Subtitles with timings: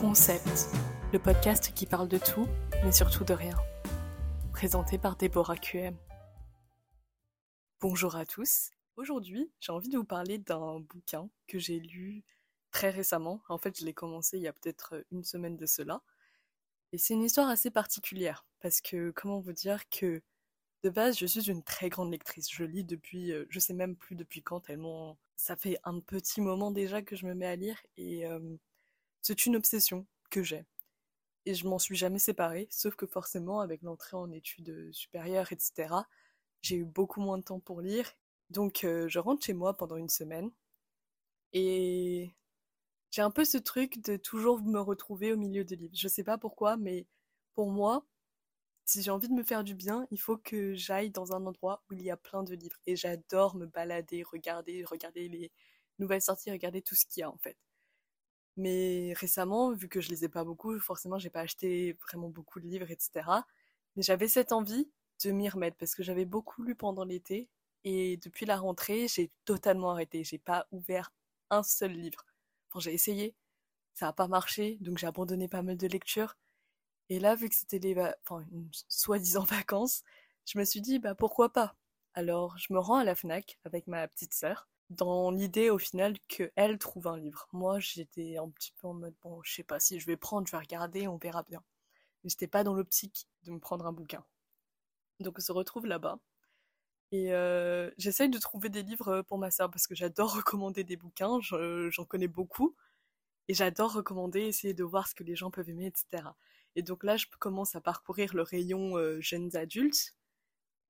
[0.00, 0.70] Concept,
[1.12, 2.48] le podcast qui parle de tout,
[2.82, 3.54] mais surtout de rien.
[4.50, 5.94] Présenté par Déborah QM.
[7.82, 8.70] Bonjour à tous.
[8.96, 12.24] Aujourd'hui, j'ai envie de vous parler d'un bouquin que j'ai lu
[12.70, 13.42] très récemment.
[13.50, 16.00] En fait, je l'ai commencé il y a peut-être une semaine de cela.
[16.92, 20.22] Et c'est une histoire assez particulière, parce que comment vous dire que
[20.82, 22.50] de base, je suis une très grande lectrice.
[22.50, 26.40] Je lis depuis, euh, je sais même plus depuis quand, tellement ça fait un petit
[26.40, 28.56] moment déjà que je me mets à lire et euh,
[29.22, 30.66] c'est une obsession que j'ai.
[31.46, 35.94] Et je m'en suis jamais séparée, sauf que forcément, avec l'entrée en études supérieures, etc.,
[36.62, 38.12] j'ai eu beaucoup moins de temps pour lire.
[38.50, 40.50] Donc, euh, je rentre chez moi pendant une semaine.
[41.52, 42.30] Et
[43.10, 45.94] j'ai un peu ce truc de toujours me retrouver au milieu de livres.
[45.96, 47.06] Je sais pas pourquoi, mais
[47.54, 48.06] pour moi,
[48.86, 51.82] si j'ai envie de me faire du bien, il faut que j'aille dans un endroit
[51.90, 52.78] où il y a plein de livres.
[52.86, 55.52] Et j'adore me balader, regarder, regarder les
[55.98, 57.56] nouvelles sorties, regarder tout ce qu'il y a en fait.
[58.60, 62.66] Mais récemment, vu que je lisais pas beaucoup, forcément, j'ai pas acheté vraiment beaucoup de
[62.66, 63.46] livres, etc.
[63.96, 64.90] Mais j'avais cette envie
[65.24, 67.48] de m'y remettre parce que j'avais beaucoup lu pendant l'été
[67.84, 70.24] et depuis la rentrée, j'ai totalement arrêté.
[70.24, 71.12] J'ai pas ouvert
[71.50, 72.26] un seul livre.
[72.68, 73.34] Enfin, j'ai essayé,
[73.94, 76.36] ça a pas marché, donc j'ai abandonné pas mal de lectures.
[77.10, 77.94] Et là, vu que c'était les
[78.24, 80.02] enfin, une soi-disant vacances,
[80.46, 81.76] je me suis dit, bah pourquoi pas?
[82.14, 86.18] Alors, je me rends à la FNAC avec ma petite sœur dans l'idée au final
[86.28, 87.48] qu'elle trouve un livre.
[87.52, 90.46] Moi, j'étais un petit peu en mode, bon, je sais pas si je vais prendre,
[90.46, 91.62] je vais regarder, on verra bien.
[92.22, 94.24] Mais j'étais pas dans l'optique de me prendre un bouquin.
[95.20, 96.18] Donc on se retrouve là-bas.
[97.12, 100.96] Et euh, j'essaye de trouver des livres pour ma sœur parce que j'adore recommander des
[100.96, 102.76] bouquins, j'en connais beaucoup.
[103.48, 106.24] Et j'adore recommander, essayer de voir ce que les gens peuvent aimer, etc.
[106.76, 110.14] Et donc là, je commence à parcourir le rayon euh, jeunes adultes,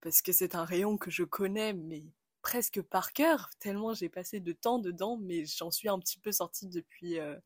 [0.03, 2.05] parce que c'est un rayon que je connais, mais
[2.43, 6.33] presque par cœur, tellement j'ai passé de temps dedans, mais j'en suis un petit peu
[6.33, 7.37] sortie depuis euh,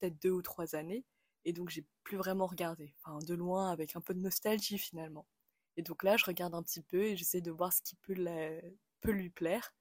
[0.00, 1.04] peut-être deux ou trois années,
[1.44, 5.26] et donc j'ai plus vraiment regardé, enfin de loin, avec un peu de nostalgie finalement.
[5.76, 8.14] Et donc là, je regarde un petit peu et j'essaie de voir ce qui peut,
[9.00, 9.74] peut lui plaire.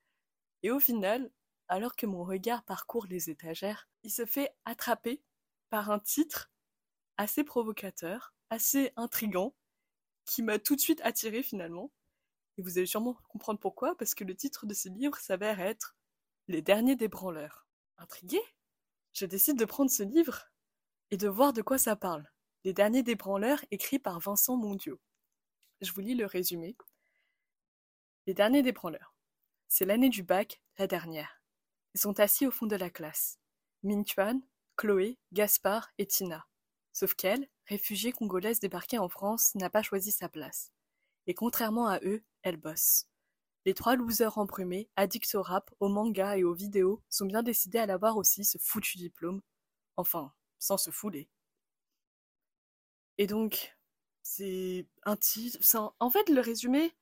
[0.64, 1.32] Et au final,
[1.68, 5.22] alors que mon regard parcourt les étagères, il se fait attraper
[5.70, 6.52] par un titre
[7.18, 9.56] assez provocateur, assez intrigant,
[10.26, 11.92] qui m'a tout de suite attiré finalement.
[12.62, 15.96] Vous allez sûrement comprendre pourquoi, parce que le titre de ce livre s'avère être
[16.48, 17.66] Les derniers des branleurs.
[17.98, 18.40] Intrigué
[19.14, 20.46] Je décide de prendre ce livre
[21.10, 22.30] et de voir de quoi ça parle.
[22.64, 25.02] Les derniers des branleurs, écrit par Vincent Mondiaux.
[25.82, 26.78] Je vous lis le résumé.
[28.28, 29.16] Les derniers des branleurs.
[29.68, 31.42] C'est l'année du bac, la dernière.
[31.96, 33.40] Ils sont assis au fond de la classe.
[33.82, 34.40] Mintuan,
[34.78, 36.46] Chloé, Gaspard et Tina.
[36.94, 40.72] Sauf qu'elle, réfugiée congolaise débarquée en France, n'a pas choisi sa place.
[41.32, 43.06] Et contrairement à eux, elle bosse.
[43.64, 47.78] Les trois losers embrumés, addicts au rap, au manga et aux vidéos, sont bien décidés
[47.78, 49.42] à l'avoir aussi, ce foutu diplôme.
[49.96, 51.30] Enfin, sans se fouler.
[53.18, 53.74] Et donc,
[54.24, 55.58] c'est un titre.
[56.02, 56.94] En fait, le résumé,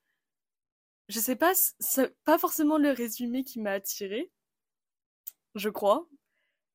[1.07, 4.31] je sais pas, c'est pas forcément le résumé qui m'a attiré,
[5.55, 6.07] je crois,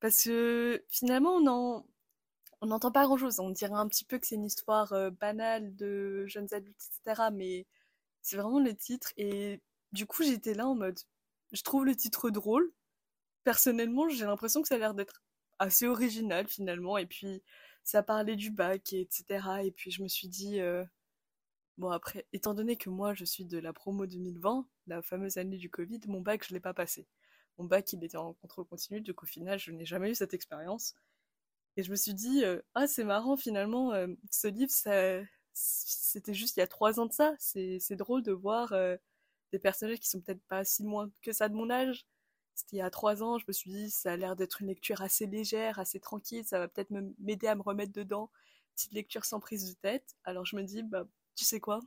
[0.01, 1.87] parce que finalement, on en,
[2.65, 3.41] on n'entend pas grand-chose.
[3.41, 7.29] On dirait un petit peu que c'est une histoire euh, banale de jeunes adultes, etc.
[7.33, 7.67] Mais
[8.23, 9.13] c'est vraiment le titre.
[9.19, 9.61] Et
[9.93, 10.99] du coup, j'étais là en mode,
[11.53, 12.73] je trouve le titre drôle.
[13.45, 15.23] Personnellement, j'ai l'impression que ça a l'air d'être
[15.59, 16.99] assez original finalement.
[16.99, 17.43] Et puis,
[17.85, 19.47] ça parlait du bac, et etc.
[19.65, 20.85] Et puis, je me suis dit, euh,
[21.79, 25.59] bon après, étant donné que moi, je suis de la promo 2020, la fameuse année
[25.59, 27.07] du Covid, mon bac, je l'ai pas passé.
[27.59, 30.35] Mon bac, il était en contrôle continu, donc au final, je n'ai jamais eu cette
[30.35, 30.95] expérience.
[31.77, 34.71] Et je me suis dit, euh, ah, c'est marrant finalement, euh, ce livre,
[35.53, 37.35] c'était juste il y a trois ans de ça.
[37.39, 38.97] C'est, drôle de voir euh,
[39.53, 42.07] des personnages qui sont peut-être pas si loin que ça de mon âge.
[42.55, 44.69] C'était il y a trois ans, je me suis dit, ça a l'air d'être une
[44.69, 48.31] lecture assez légère, assez tranquille, ça va peut-être m'aider à me remettre dedans.
[48.77, 50.17] Petite lecture sans prise de tête.
[50.25, 51.81] Alors je me dis, bah, tu sais quoi?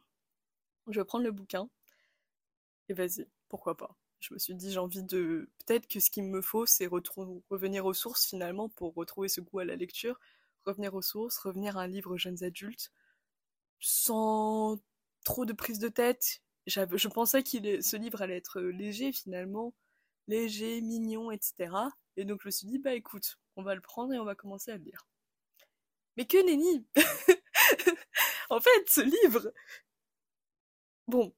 [0.89, 1.69] Je vais prendre le bouquin.
[2.89, 6.23] Et vas-y, pourquoi pas je me suis dit j'ai envie de peut-être que ce qu'il
[6.23, 10.19] me faut c'est revenir aux sources finalement pour retrouver ce goût à la lecture.
[10.65, 12.91] Revenir aux sources revenir à un livre jeunes adultes
[13.79, 14.79] sans
[15.25, 16.41] trop de prise de tête.
[16.67, 19.73] Je pensais que ce livre allait être léger finalement.
[20.27, 21.71] Léger mignon etc
[22.17, 24.35] et donc je me suis dit bah écoute on va le prendre et on va
[24.35, 25.07] commencer à le lire.
[26.17, 26.85] Mais que nenni!
[28.49, 29.51] En fait ce livre!
[31.07, 31.33] Bon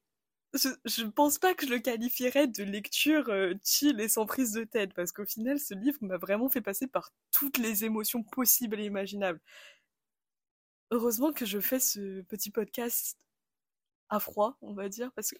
[0.54, 4.52] je, ne pense pas que je le qualifierais de lecture euh, chill et sans prise
[4.52, 8.22] de tête, parce qu'au final, ce livre m'a vraiment fait passer par toutes les émotions
[8.22, 9.40] possibles et imaginables.
[10.90, 13.16] Heureusement que je fais ce petit podcast
[14.08, 15.36] à froid, on va dire, parce que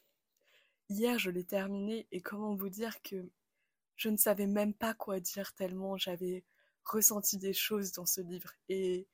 [0.89, 3.29] hier je l'ai terminé et comment vous dire que
[3.97, 6.45] je ne savais même pas quoi dire tellement j'avais
[6.85, 8.53] ressenti des choses dans ce livre.
[8.69, 9.07] Et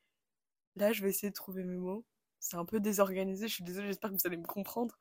[0.77, 2.05] là, je vais essayer de trouver mes mots.
[2.39, 4.97] C'est un peu désorganisé, je suis désolée, j'espère que vous allez me comprendre.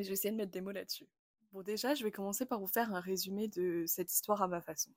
[0.00, 1.06] Mais je vais essayer de mettre des mots là-dessus.
[1.52, 4.62] Bon, déjà, je vais commencer par vous faire un résumé de cette histoire à ma
[4.62, 4.90] façon.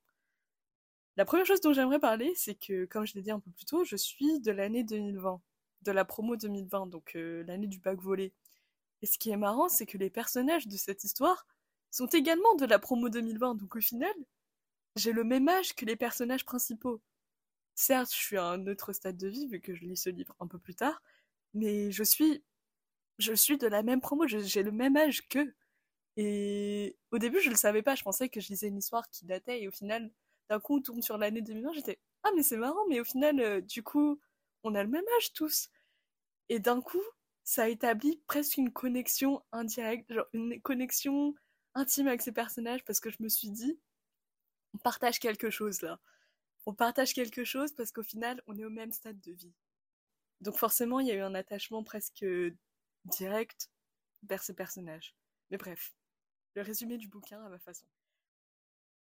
[1.18, 3.66] La première chose dont j'aimerais parler, c'est que, comme je l'ai dit un peu plus
[3.66, 5.42] tôt, je suis de l'année 2020,
[5.82, 8.32] de la promo 2020, donc euh, l'année du bac volé.
[9.02, 11.46] Et ce qui est marrant, c'est que les personnages de cette histoire
[11.92, 14.16] sont également de la promo 2020, donc au final,
[14.96, 17.02] j'ai le même âge que les personnages principaux.
[17.76, 20.34] Certes, je suis à un autre stade de vie vu que je lis ce livre
[20.40, 21.02] un peu plus tard,
[21.54, 22.42] mais je suis,
[23.20, 25.54] je suis de la même promo, j'ai le même âge qu'eux.
[26.18, 29.26] Et au début, je le savais pas, je pensais que je lisais une histoire qui
[29.26, 30.12] datait, et au final,
[30.50, 33.40] d'un coup, on tourne sur l'année 2020, j'étais Ah, mais c'est marrant, mais au final,
[33.40, 34.20] euh, du coup,
[34.64, 35.70] on a le même âge tous.
[36.50, 37.02] Et d'un coup,
[37.44, 41.36] ça établit presque une connexion indirecte, genre une connexion
[41.76, 43.80] intime avec ces personnages, parce que je me suis dit
[44.74, 46.00] On partage quelque chose là.
[46.66, 49.54] On partage quelque chose parce qu'au final, on est au même stade de vie.
[50.42, 52.26] Donc forcément, il y a eu un attachement presque
[53.06, 53.70] direct
[54.24, 55.16] vers ces personnages.
[55.50, 55.94] Mais bref,
[56.56, 57.86] le résumé du bouquin à ma façon.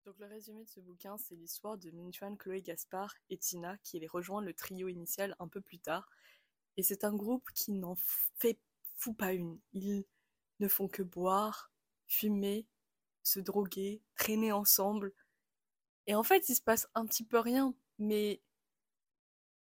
[0.05, 3.99] Donc le résumé de ce bouquin, c'est l'histoire de Minchuan, Chloé Gaspard et Tina qui
[3.99, 6.09] les rejoint le trio initial un peu plus tard.
[6.77, 7.95] Et c'est un groupe qui n'en
[8.35, 8.57] fait
[8.97, 9.59] fou pas une.
[9.73, 10.05] Ils
[10.59, 11.71] ne font que boire,
[12.07, 12.65] fumer,
[13.23, 15.13] se droguer, traîner ensemble.
[16.07, 18.41] Et en fait, il se passe un petit peu rien, mais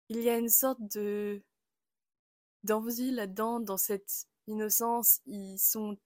[0.09, 1.43] il y a une sorte de
[2.63, 5.21] d'envie là-dedans, dans cette innocence.
[5.25, 5.97] Ils sont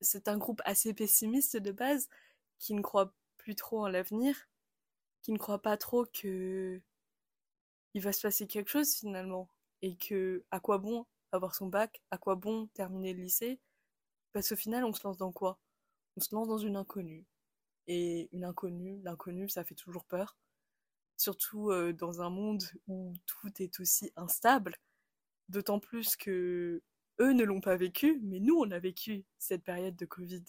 [0.00, 2.08] c'est un groupe assez pessimiste de base,
[2.58, 4.48] qui ne croit plus trop en l'avenir,
[5.22, 6.80] qui ne croit pas trop que
[7.94, 9.48] il va se passer quelque chose finalement,
[9.82, 13.60] et que à quoi bon avoir son bac, à quoi bon terminer le lycée,
[14.32, 15.58] parce qu'au final on se lance dans quoi?
[16.16, 17.26] On se lance dans une inconnue.
[17.86, 20.36] Et une inconnue, l'inconnu, ça fait toujours peur.
[21.16, 24.76] Surtout euh, dans un monde où tout est aussi instable.
[25.50, 26.80] D'autant plus que
[27.18, 30.44] eux ne l'ont pas vécu, mais nous, on a vécu cette période de Covid,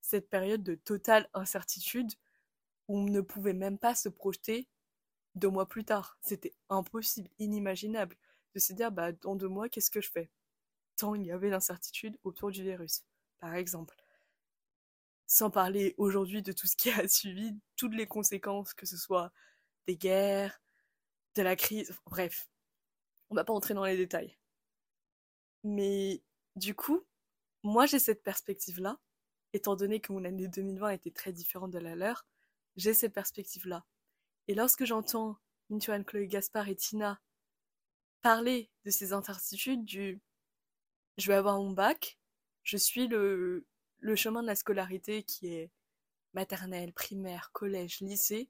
[0.00, 2.12] cette période de totale incertitude
[2.88, 4.68] où on ne pouvait même pas se projeter
[5.36, 6.18] deux mois plus tard.
[6.20, 8.16] C'était impossible, inimaginable
[8.54, 10.28] de se dire, bah, dans deux mois, qu'est-ce que je fais?
[10.96, 13.04] Tant il y avait l'incertitude autour du virus,
[13.38, 13.94] par exemple.
[15.28, 19.32] Sans parler aujourd'hui de tout ce qui a suivi, toutes les conséquences, que ce soit
[19.86, 20.60] des guerres,
[21.36, 22.50] de la crise, bref.
[23.30, 24.36] On va pas entrer dans les détails.
[25.64, 26.22] Mais
[26.56, 27.02] du coup,
[27.62, 28.98] moi j'ai cette perspective-là,
[29.52, 32.26] étant donné que mon année 2020 était très différente de la leur,
[32.76, 33.84] j'ai cette perspective-là.
[34.48, 37.20] Et lorsque j'entends Mintuan, Chloé Gaspard et Tina
[38.22, 40.20] parler de ces incertitudes du
[41.18, 42.18] je vais avoir mon bac,
[42.62, 43.66] je suis le,
[44.16, 45.70] chemin de la scolarité qui est
[46.32, 48.48] maternelle, primaire, collège, lycée,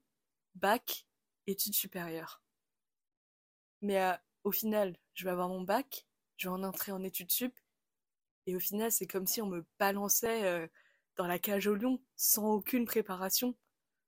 [0.55, 1.05] bac,
[1.47, 2.41] études supérieures.
[3.81, 4.13] Mais euh,
[4.43, 6.05] au final, je vais avoir mon bac,
[6.41, 7.53] je vais en entrer en études sup.
[8.47, 10.67] Et au final, c'est comme si on me balançait euh,
[11.15, 13.55] dans la cage au lion, sans aucune préparation,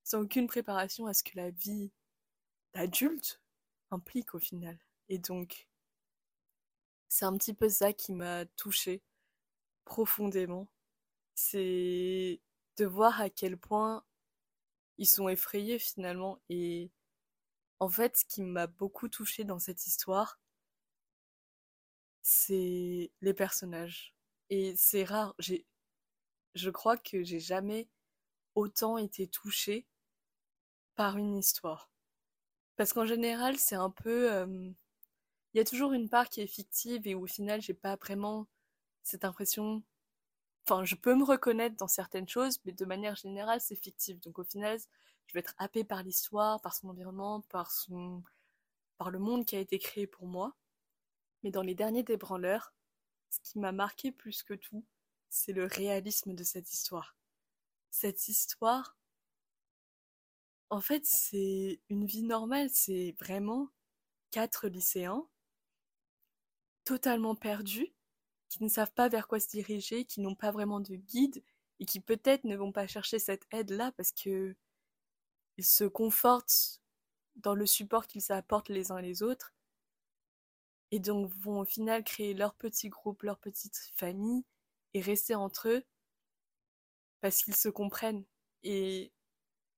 [0.04, 1.92] sans aucune préparation à ce que la vie
[2.74, 3.40] d'adulte
[3.92, 4.80] implique au final.
[5.10, 5.70] Et donc,
[7.08, 9.04] c'est un petit peu ça qui m'a touchée
[9.86, 10.68] profondément.
[11.36, 12.42] C'est
[12.78, 14.04] de voir à quel point
[14.98, 16.42] ils sont effrayés finalement.
[16.50, 16.90] Et
[17.80, 20.40] en fait, ce qui m'a beaucoup touchée dans cette histoire,
[22.24, 24.16] c'est les personnages.
[24.50, 25.36] Et c'est rare.
[25.40, 25.66] J'ai,
[26.56, 27.88] je crois que j'ai jamais
[28.56, 29.86] autant été touchée
[30.96, 31.92] par une histoire.
[32.78, 34.46] Parce qu'en général, c'est un peu.
[35.54, 37.96] Il y a toujours une part qui est fictive et où au final, j'ai pas
[37.98, 38.48] vraiment
[39.04, 39.84] cette impression.
[40.66, 44.20] Enfin, je peux me reconnaître dans certaines choses, mais de manière générale, c'est fictif.
[44.22, 44.80] Donc au final,
[45.28, 48.24] je vais être happée par l'histoire, par son environnement, par son,
[48.98, 50.56] par le monde qui a été créé pour moi.
[51.44, 52.74] Mais dans les derniers débranleurs,
[53.30, 54.86] ce qui m'a marqué plus que tout,
[55.30, 57.16] c'est le réalisme de cette histoire.
[57.90, 58.98] Cette histoire,
[60.70, 63.70] en fait, c'est une vie normale, c'est vraiment
[64.32, 65.28] quatre lycéens
[66.86, 67.94] totalement perdus,
[68.50, 71.44] qui ne savent pas vers quoi se diriger, qui n'ont pas vraiment de guide
[71.80, 74.56] et qui peut-être ne vont pas chercher cette aide-là parce que
[75.58, 76.82] ils se confortent
[77.36, 79.54] dans le support qu'ils apportent les uns les autres
[80.94, 84.46] et donc vont au final créer leur petit groupe, leur petite famille
[84.94, 85.84] et rester entre eux
[87.20, 88.24] parce qu'ils se comprennent.
[88.62, 89.12] Et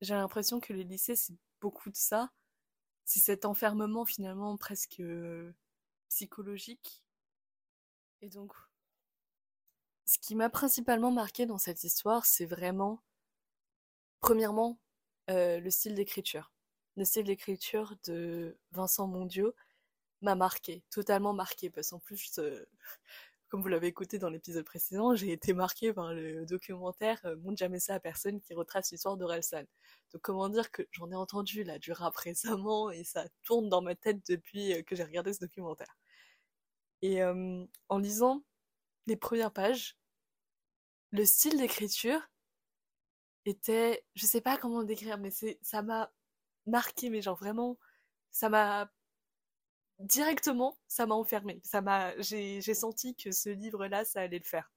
[0.01, 2.33] j'ai l'impression que le lycée, c'est beaucoup de ça.
[3.05, 5.55] C'est cet enfermement finalement presque euh,
[6.09, 7.01] psychologique.
[8.19, 8.51] Et donc,
[10.03, 13.01] ce qui m'a principalement marqué dans cette histoire, c'est vraiment,
[14.19, 14.81] premièrement,
[15.29, 16.51] euh, le style d'écriture.
[16.97, 19.55] le style d'écriture de Vincent Mondiaux
[20.21, 22.65] m'a marqué, totalement marqué, parce qu'en plus, euh,
[23.49, 27.57] comme vous l'avez écouté dans l'épisode précédent, j'ai été marqué par le documentaire euh, Montre
[27.57, 29.63] jamais ça à personne qui retrace l'histoire d'Orelsan.
[30.13, 33.81] Donc comment dire que j'en ai entendu là du rap récemment et ça tourne dans
[33.81, 35.97] ma tête depuis euh, que j'ai regardé ce documentaire.
[37.01, 38.43] Et en lisant
[39.05, 39.95] les premières pages,
[41.11, 42.19] le style d'écriture
[43.45, 45.31] était, je sais pas comment décrire, mais
[45.61, 46.11] ça m'a
[46.65, 47.77] marqué, mais genre vraiment,
[48.31, 48.91] ça m'a
[49.99, 51.61] directement, ça m'a enfermé.
[51.63, 54.71] Ça m'a, j'ai, senti que ce livre-là, ça allait le faire.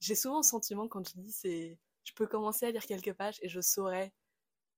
[0.00, 3.38] J'ai souvent le sentiment quand je lis, c'est, je peux commencer à lire quelques pages
[3.42, 4.12] et je saurais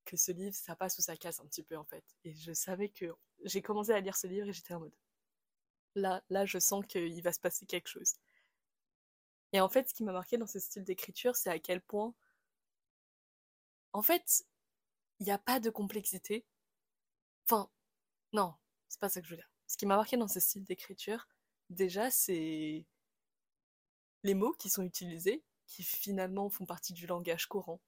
[0.05, 2.05] que ce livre, ça passe ou ça casse un petit peu en fait.
[2.25, 3.07] Et je savais que
[3.45, 4.95] j'ai commencé à lire ce livre et j'étais en mode,
[5.95, 8.15] là, là, je sens qu'il va se passer quelque chose.
[9.53, 12.15] Et en fait, ce qui m'a marqué dans ce style d'écriture, c'est à quel point,
[13.93, 14.45] en fait,
[15.21, 16.47] il n'y a pas de complexité.
[17.45, 17.71] Enfin,
[18.33, 18.55] non,
[18.89, 19.51] c'est pas ça que je veux dire.
[19.69, 21.29] Ce qui m'a marqué dans ce style d'écriture,
[21.71, 22.87] déjà, c'est
[24.25, 27.81] les mots qui sont utilisés, qui finalement font partie du langage courant.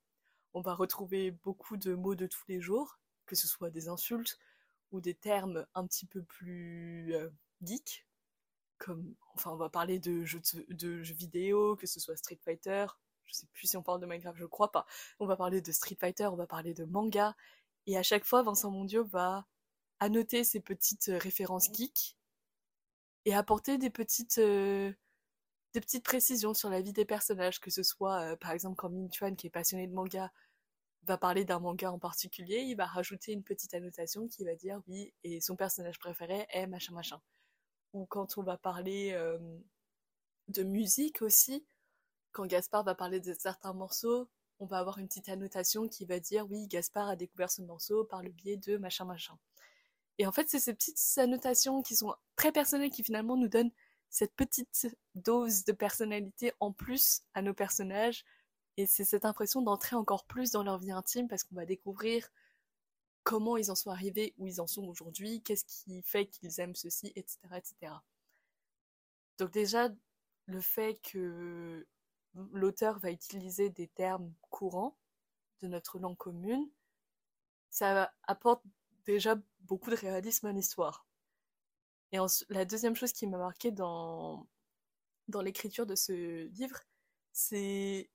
[0.53, 4.39] On va retrouver beaucoup de mots de tous les jours, que ce soit des insultes
[4.93, 7.31] ou des termes un petit peu plus euh,
[7.63, 8.07] geeks,
[8.77, 12.87] comme, enfin, on va parler de jeux, de, jeux vidéo, que ce soit Street Fighter,
[13.25, 14.87] je sais plus si on parle de Minecraft, je crois pas.
[15.19, 17.35] On va parler de Street Fighter, on va parler de manga,
[17.87, 19.47] et à chaque fois, Vincent Mondiaux va
[20.01, 22.17] annoter ces petites euh, références geeks
[23.27, 24.93] et apporter des petites, euh,
[25.75, 28.91] des petites précisions sur la vie des personnages, que ce soit euh, par exemple quand
[28.91, 30.33] Min Chuan, qui est passionné de manga,
[31.05, 34.81] va parler d'un manga en particulier, il va rajouter une petite annotation qui va dire
[34.89, 37.21] oui, et son personnage préféré est machin machin.
[37.93, 39.19] Ou quand on va parler
[40.49, 41.67] de musique aussi,
[42.33, 44.29] quand Gaspard va parler de certains morceaux,
[44.61, 48.05] on va avoir une petite annotation qui va dire oui, Gaspard a découvert ce morceau
[48.05, 49.39] par le biais de machin machin.
[50.21, 53.73] Et en fait, c'est ces petites annotations qui sont très personnelles qui finalement nous donnent
[54.11, 58.27] cette petite dose de personnalité en plus à nos personnages.
[58.77, 62.29] Et c'est cette impression d'entrer encore plus dans leur vie intime parce qu'on va découvrir
[63.23, 66.77] comment ils en sont arrivés, où ils en sont aujourd'hui, qu'est-ce qui fait qu'ils aiment
[66.77, 67.95] ceci, etc., etc.
[69.39, 69.89] Donc déjà,
[70.45, 71.87] le fait que
[72.35, 74.99] l'auteur va utiliser des termes courants
[75.63, 76.69] de notre langue commune,
[77.71, 78.63] ça apporte
[79.13, 81.07] déjà beaucoup de réalisme à l'histoire.
[82.13, 84.49] Et la deuxième chose qui m'a marqué dans,
[85.29, 86.81] dans l'écriture de ce livre,
[87.33, 88.11] c'est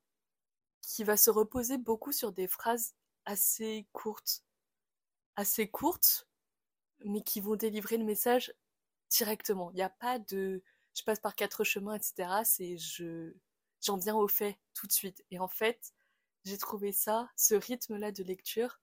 [0.81, 2.93] qu'il va se reposer beaucoup sur des phrases
[3.25, 4.43] assez courtes.
[5.37, 6.27] Assez courtes,
[7.05, 8.53] mais qui vont délivrer le message
[9.09, 9.71] directement.
[9.71, 10.61] Il n'y a pas de
[10.93, 12.29] je passe par quatre chemins, etc.
[12.45, 13.33] C'est je
[13.81, 15.23] j'en viens au fait tout de suite.
[15.31, 15.93] Et en fait,
[16.45, 18.79] j'ai trouvé ça, ce rythme-là de lecture,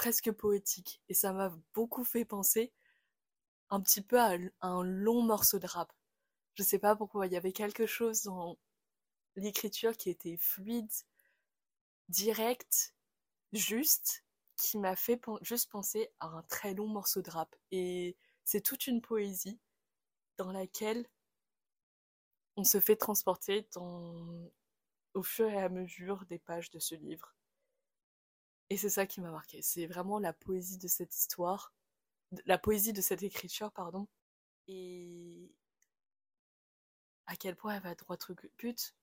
[0.00, 1.02] presque poétique.
[1.10, 2.72] Et ça m'a beaucoup fait penser
[3.68, 5.92] un petit peu à un long morceau de rap.
[6.54, 8.56] Je sais pas pourquoi, il y avait quelque chose dans
[9.36, 10.90] l'écriture qui était fluide,
[12.08, 12.94] direct,
[13.52, 14.24] juste,
[14.56, 17.54] qui m'a fait juste penser à un très long morceau de rap.
[17.70, 18.16] Et
[18.46, 19.60] c'est toute une poésie
[20.38, 21.06] dans laquelle
[22.56, 27.34] on se fait transporter au fur et à mesure des pages de ce livre.
[28.70, 29.62] Et c'est ça qui m'a marqué.
[29.62, 31.72] C'est vraiment la poésie de cette histoire,
[32.46, 34.06] la poésie de cette écriture, pardon.
[34.68, 35.52] Et
[37.26, 38.94] à quel point elle va droit au but.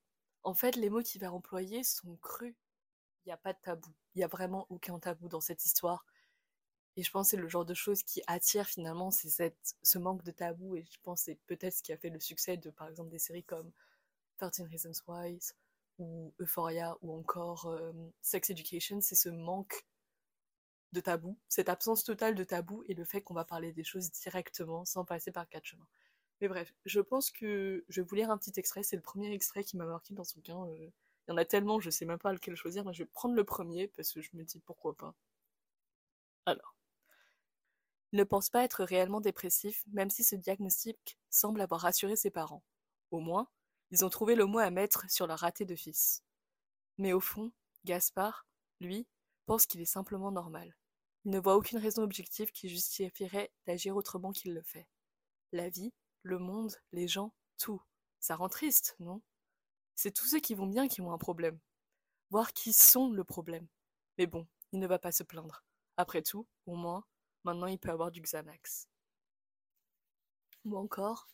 [0.43, 2.55] En fait, les mots qu'il va employer sont crus.
[3.25, 3.93] Il n'y a pas de tabou.
[4.15, 6.05] Il n'y a vraiment aucun tabou dans cette histoire.
[6.95, 9.99] Et je pense que c'est le genre de choses qui attire finalement, c'est cette, ce
[9.99, 10.77] manque de tabou.
[10.77, 13.09] Et je pense que c'est peut-être ce qui a fait le succès de, par exemple,
[13.09, 13.71] des séries comme
[14.37, 15.39] 13 Reasons Why
[15.99, 19.01] ou Euphoria ou encore euh, Sex Education.
[19.01, 19.85] C'est ce manque
[20.93, 24.11] de tabou, cette absence totale de tabou et le fait qu'on va parler des choses
[24.11, 25.87] directement sans passer par quatre chemins.
[26.39, 28.83] Mais bref, je pense que je vais vous lire un petit extrait.
[28.83, 30.65] C'est le premier extrait qui m'a marqué dans ce bouquin.
[30.67, 30.89] Euh,
[31.27, 33.35] il y en a tellement, je sais même pas lequel choisir, mais je vais prendre
[33.35, 35.13] le premier parce que je me dis pourquoi pas.
[36.45, 36.75] Alors.
[38.13, 42.63] Ne pense pas être réellement dépressif, même si ce diagnostic semble avoir rassuré ses parents.
[43.11, 43.49] Au moins,
[43.91, 46.23] ils ont trouvé le mot à mettre sur leur raté de fils.
[46.97, 47.51] Mais au fond,
[47.85, 48.47] Gaspard,
[48.79, 49.07] lui,
[49.45, 50.75] pense qu'il est simplement normal.
[51.25, 54.87] Il ne voit aucune raison objective qui justifierait d'agir autrement qu'il le fait.
[55.51, 57.81] La vie, le monde, les gens, tout.
[58.19, 59.21] Ça rend triste, non?
[59.95, 61.59] C'est tous ceux qui vont bien qui ont un problème.
[62.29, 63.67] Voir qui sont le problème.
[64.17, 65.63] Mais bon, il ne va pas se plaindre.
[65.97, 67.05] Après tout, au moins,
[67.47, 68.89] Maintenant, il peut avoir du Xanax.
[70.65, 71.29] Ou encore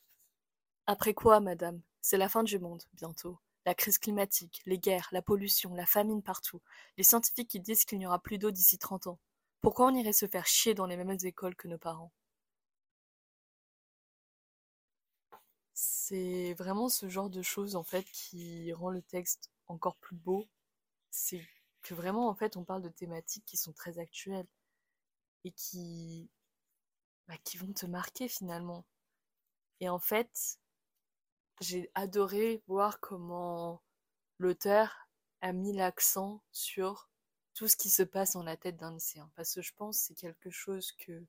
[0.87, 3.37] Après quoi, madame C'est la fin du monde, bientôt.
[3.65, 6.61] La crise climatique, les guerres, la pollution, la famine partout.
[6.97, 9.19] Les scientifiques qui disent qu'il n'y aura plus d'eau d'ici 30 ans.
[9.61, 12.13] Pourquoi on irait se faire chier dans les mêmes écoles que nos parents?
[15.75, 20.47] C'est vraiment ce genre de choses en fait qui rend le texte encore plus beau.
[21.11, 21.41] C'est
[21.83, 24.47] que vraiment en fait on parle de thématiques qui sont très actuelles
[25.45, 26.29] et qui
[27.27, 28.85] bah, qui vont te marquer finalement.
[29.81, 30.57] Et en fait,
[31.61, 33.81] j'ai adoré voir comment
[34.39, 35.07] l'auteur
[35.41, 37.09] a mis l'accent sur
[37.53, 39.29] tout ce qui se passe dans la tête d'un lycéen.
[39.35, 41.25] Parce que je pense que c'est quelque chose que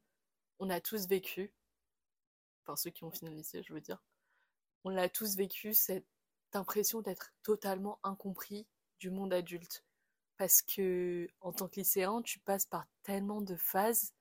[0.58, 1.52] on a tous vécu.
[2.62, 4.02] Enfin, ceux qui ont fini le lycée, je veux dire.
[4.84, 6.06] On l'a tous vécu, cette
[6.52, 8.66] impression d'être totalement incompris
[9.00, 9.84] du monde adulte.
[10.36, 14.14] Parce que, en tant que lycéen, tu passes par tellement de phases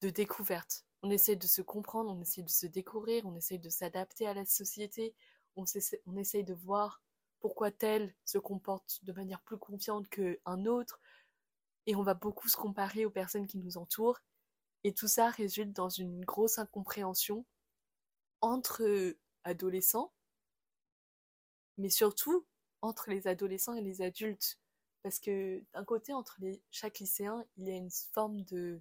[0.00, 0.84] de découverte.
[1.02, 4.34] On essaie de se comprendre, on essaie de se découvrir, on essaie de s'adapter à
[4.34, 5.14] la société,
[5.56, 5.64] on,
[6.06, 7.02] on essaye de voir
[7.40, 11.00] pourquoi tel se comporte de manière plus confiante qu'un autre,
[11.86, 14.20] et on va beaucoup se comparer aux personnes qui nous entourent,
[14.84, 17.46] et tout ça résulte dans une grosse incompréhension
[18.42, 20.12] entre adolescents,
[21.78, 22.46] mais surtout
[22.82, 24.58] entre les adolescents et les adultes.
[25.02, 26.38] Parce que d'un côté, entre
[26.70, 28.80] chaque lycéen, il y a une forme de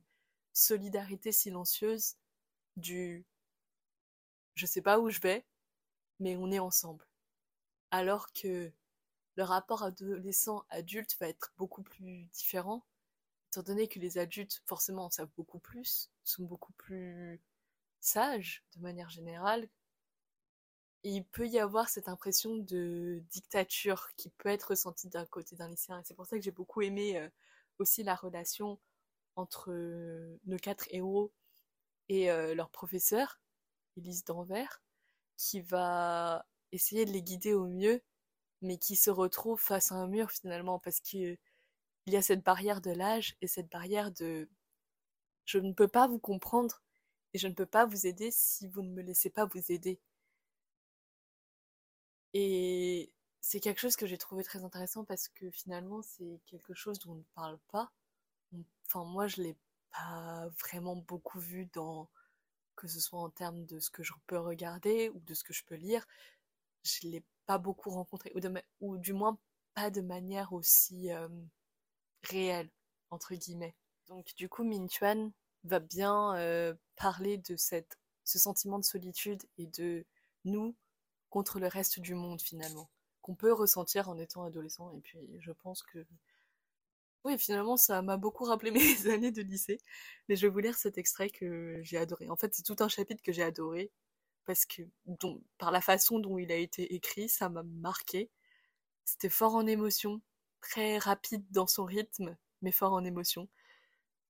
[0.53, 2.15] solidarité silencieuse
[2.77, 3.25] du
[4.55, 5.45] je sais pas où je vais,
[6.19, 7.09] mais on est ensemble
[7.91, 8.71] alors que
[9.35, 12.85] le rapport adolescent-adulte va être beaucoup plus différent,
[13.51, 17.41] étant donné que les adultes, forcément, en savent beaucoup plus, sont beaucoup plus
[17.99, 19.67] sages de manière générale.
[21.03, 25.69] Il peut y avoir cette impression de dictature qui peut être ressentie d'un côté d'un
[25.69, 25.99] lycéen.
[25.99, 27.29] Et c'est pour ça que j'ai beaucoup aimé euh,
[27.79, 28.79] aussi la relation
[29.35, 31.31] entre euh, nos quatre héros
[32.09, 33.39] et euh, leur professeur,
[33.97, 34.81] Elise d'Anvers,
[35.37, 38.01] qui va essayer de les guider au mieux,
[38.61, 41.37] mais qui se retrouvent face à un mur finalement, parce qu'il
[42.07, 44.49] y a cette barrière de l'âge et cette barrière de
[45.45, 46.83] je ne peux pas vous comprendre
[47.33, 49.99] et je ne peux pas vous aider si vous ne me laissez pas vous aider.
[52.33, 53.11] Et
[53.41, 57.13] c'est quelque chose que j'ai trouvé très intéressant parce que finalement c'est quelque chose dont
[57.13, 57.91] on ne parle pas.
[58.89, 59.55] Enfin moi je l'ai
[59.91, 62.09] pas vraiment beaucoup vu dans
[62.75, 65.53] que ce soit en termes de ce que je peux regarder ou de ce que
[65.53, 66.05] je peux lire
[66.83, 68.31] je l'ai pas beaucoup rencontré,
[68.81, 69.37] ou, du moins
[69.73, 71.27] pas de manière aussi euh,
[72.23, 72.69] réelle,
[73.09, 73.75] entre guillemets.
[74.07, 75.31] Donc du coup, Min Chuan
[75.63, 80.05] va bien euh, parler de cette, ce sentiment de solitude et de
[80.45, 80.75] nous
[81.29, 82.89] contre le reste du monde finalement,
[83.21, 84.91] qu'on peut ressentir en étant adolescent.
[84.91, 86.05] Et puis je pense que...
[87.25, 89.79] Oui, finalement, ça m'a beaucoup rappelé mes années de lycée.
[90.27, 92.29] Mais je vais vous lire cet extrait que j'ai adoré.
[92.29, 93.91] En fait, c'est tout un chapitre que j'ai adoré
[94.45, 94.81] parce que
[95.59, 98.31] par la façon dont il a été écrit, ça m'a marqué.
[99.05, 100.21] C'était fort en émotion,
[100.61, 103.47] très rapide dans son rythme, mais fort en émotion.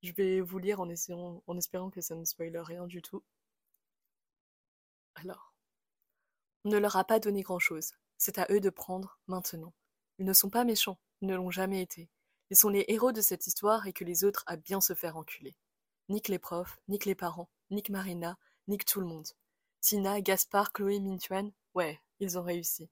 [0.03, 3.23] Je vais vous lire en, espérant que ça ne spoile rien du tout.
[5.15, 5.53] Alors,
[6.65, 7.93] on ne leur a pas donné grand-chose.
[8.17, 9.73] C'est à eux de prendre maintenant.
[10.17, 12.09] Ils ne sont pas méchants, ils ne l'ont jamais été.
[12.49, 15.17] Ils sont les héros de cette histoire et que les autres a bien se faire
[15.17, 15.55] enculer.
[16.09, 19.27] Nique les profs, nique les parents, nique Marina, nique tout le monde.
[19.81, 22.89] Tina, Gaspard, Chloé, Mintuan, ouais, ils ont réussi.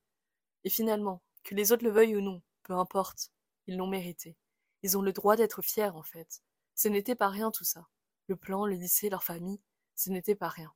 [0.64, 3.32] Et finalement, que les autres le veuillent ou non, peu importe,
[3.66, 4.38] ils l'ont mérité.
[4.84, 6.42] Ils ont le droit d'être fiers, en fait.
[6.76, 7.88] Ce n'était pas rien tout ça.
[8.28, 9.60] Le plan, le lycée, leur famille,
[9.96, 10.74] ce n'était pas rien.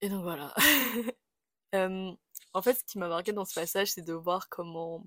[0.00, 0.54] Et donc voilà.
[1.74, 2.10] Euh,
[2.54, 5.04] en fait, ce qui m'a marqué dans ce passage, c'est de voir comment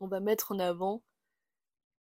[0.00, 1.02] on va mettre en avant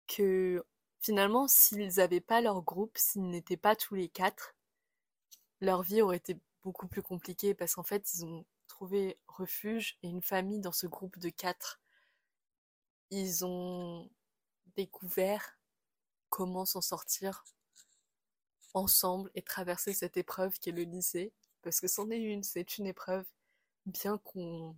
[0.07, 0.63] que
[0.99, 4.55] finalement, s'ils n'avaient pas leur groupe, s'ils n'étaient pas tous les quatre,
[5.61, 10.07] leur vie aurait été beaucoup plus compliquée parce qu'en fait, ils ont trouvé refuge et
[10.07, 11.79] une famille dans ce groupe de quatre.
[13.09, 14.09] Ils ont
[14.75, 15.59] découvert
[16.29, 17.43] comment s'en sortir
[18.73, 21.33] ensemble et traverser cette épreuve qui est le lycée.
[21.61, 23.25] Parce que c'en est une, c'est une épreuve,
[23.85, 24.75] bien qu'on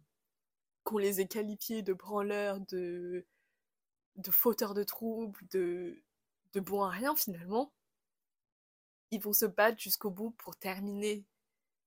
[0.84, 3.26] qu'on les ait qualifiés de branleurs, de,
[4.30, 6.02] fauteurs de troubles, de,
[6.54, 7.72] de bons à rien finalement
[9.14, 11.24] ils vont se battre jusqu'au bout pour terminer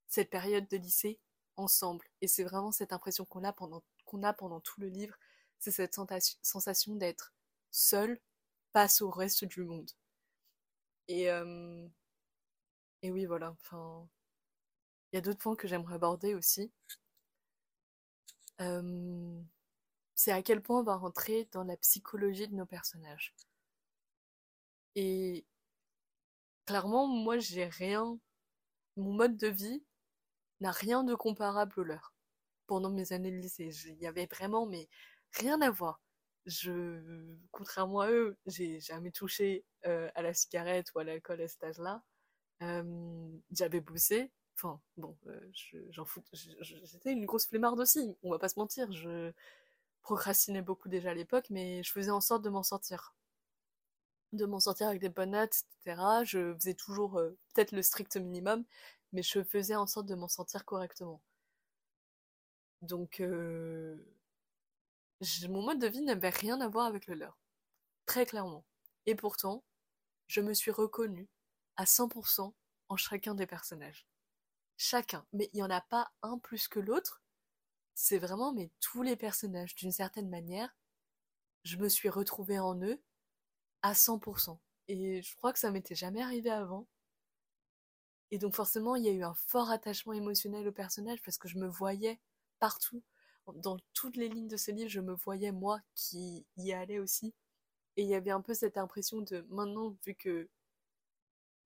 [0.06, 1.18] cette période de lycée
[1.56, 2.06] ensemble.
[2.20, 3.82] Et c'est vraiment cette impression qu'on a pendant,
[4.22, 5.16] a pendant tout le livre,
[5.58, 5.98] c'est cette
[6.42, 7.34] sensation d'être
[7.72, 8.20] seul
[8.72, 9.90] face au reste du monde.
[11.08, 11.88] Et, euh,
[13.02, 14.08] et oui, voilà, enfin,
[15.10, 16.70] il y a d'autres points que j'aimerais aborder aussi.
[18.58, 23.34] C'est à quel point on va rentrer dans la psychologie de nos personnages.
[24.94, 25.44] Et
[26.66, 28.18] clairement, moi, j'ai rien.
[28.96, 29.84] Mon mode de vie
[30.60, 32.14] n'a rien de comparable au leur.
[32.66, 34.88] Pendant mes années de lycée, il y avait vraiment, mais
[35.32, 36.00] rien à voir.
[36.46, 41.48] je, contrairement à eux, j'ai jamais touché euh, à la cigarette ou à l'alcool à
[41.48, 42.02] cet âge-là.
[43.52, 45.52] J'avais bossé, enfin bon, euh,
[45.90, 49.32] j'en fous, j'étais une grosse flemmarde aussi, on va pas se mentir, je
[50.02, 53.14] procrastinais beaucoup déjà à l'époque, mais je faisais en sorte de m'en sortir.
[54.32, 56.24] De m'en sortir avec des bonnes notes, etc.
[56.24, 57.20] Je faisais toujours
[57.54, 58.64] peut-être le strict minimum,
[59.12, 61.20] mais je faisais en sorte de m'en sortir correctement.
[62.82, 63.20] Donc,
[65.48, 67.38] mon mode de vie n'avait rien à voir avec le leur.
[68.06, 68.64] Très clairement.
[69.06, 69.64] Et pourtant,
[70.28, 71.28] je me suis reconnue
[71.76, 72.52] à 100%
[72.88, 74.06] en chacun des personnages.
[74.76, 75.26] Chacun.
[75.32, 77.22] Mais il n'y en a pas un plus que l'autre.
[77.94, 80.76] C'est vraiment mais tous les personnages, d'une certaine manière,
[81.64, 83.00] je me suis retrouvée en eux
[83.82, 84.58] à 100%.
[84.88, 86.86] Et je crois que ça m'était jamais arrivé avant.
[88.30, 91.48] Et donc forcément, il y a eu un fort attachement émotionnel au personnage parce que
[91.48, 92.20] je me voyais
[92.58, 93.02] partout
[93.54, 97.34] dans toutes les lignes de ce livre, je me voyais moi qui y allais aussi.
[97.96, 100.48] Et il y avait un peu cette impression de maintenant, vu que,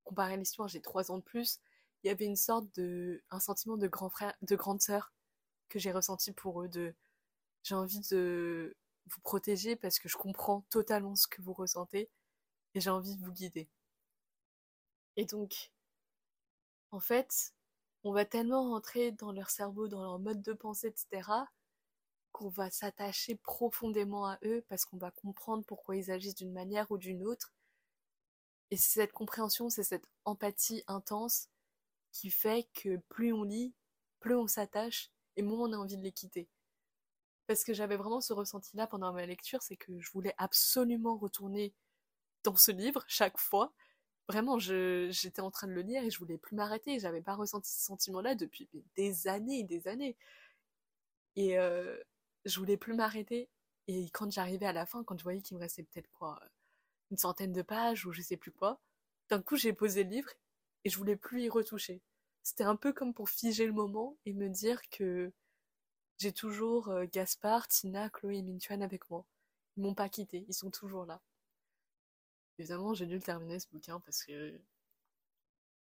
[0.03, 1.59] comparé à l'histoire, j'ai trois ans de plus,
[2.03, 5.13] il y avait une sorte de, un sentiment de grand frère, de grande sœur
[5.69, 6.95] que j'ai ressenti pour eux, de,
[7.63, 8.75] j'ai envie de
[9.07, 12.09] vous protéger parce que je comprends totalement ce que vous ressentez
[12.73, 13.69] et j'ai envie de vous guider.
[15.17, 15.71] Et donc,
[16.91, 17.53] en fait,
[18.03, 21.29] on va tellement rentrer dans leur cerveau, dans leur mode de pensée, etc.,
[22.31, 26.89] qu'on va s'attacher profondément à eux parce qu'on va comprendre pourquoi ils agissent d'une manière
[26.91, 27.53] ou d'une autre.
[28.71, 31.49] Et c'est cette compréhension, c'est cette empathie intense
[32.11, 33.73] qui fait que plus on lit,
[34.19, 36.47] plus on s'attache et moins on a envie de les quitter.
[37.47, 41.73] Parce que j'avais vraiment ce ressenti-là pendant ma lecture, c'est que je voulais absolument retourner
[42.43, 43.73] dans ce livre chaque fois.
[44.29, 46.99] Vraiment, j'étais en train de le lire et je voulais plus m'arrêter.
[46.99, 50.15] J'avais pas ressenti ce sentiment-là depuis des années et des années.
[51.35, 51.97] Et, euh,
[52.45, 53.49] je voulais plus m'arrêter.
[53.87, 56.39] Et quand j'arrivais à la fin, quand je voyais qu'il me restait peut-être quoi,
[57.11, 58.79] une centaine de pages ou je sais plus quoi,
[59.29, 60.29] d'un coup j'ai posé le livre
[60.83, 62.01] et je voulais plus y retoucher.
[62.43, 65.31] C'était un peu comme pour figer le moment et me dire que
[66.17, 69.25] j'ai toujours euh, Gaspard, Tina, Chloé et Mintuan avec moi.
[69.77, 71.21] Ils m'ont pas quitté, ils sont toujours là.
[72.57, 74.59] Évidemment, j'ai dû le terminer ce bouquin parce que.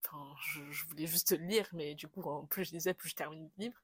[0.06, 3.43] Enfin, je, voulais juste le lire, mais du coup, plus je lisais, plus je termine
[3.43, 3.82] le livre.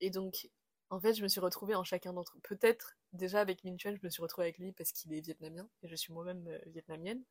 [0.00, 0.48] Et donc,
[0.90, 2.40] en fait, je me suis retrouvée en chacun d'entre eux.
[2.42, 5.88] Peut-être, déjà avec Min je me suis retrouvée avec lui parce qu'il est vietnamien et
[5.88, 7.22] je suis moi-même euh, vietnamienne.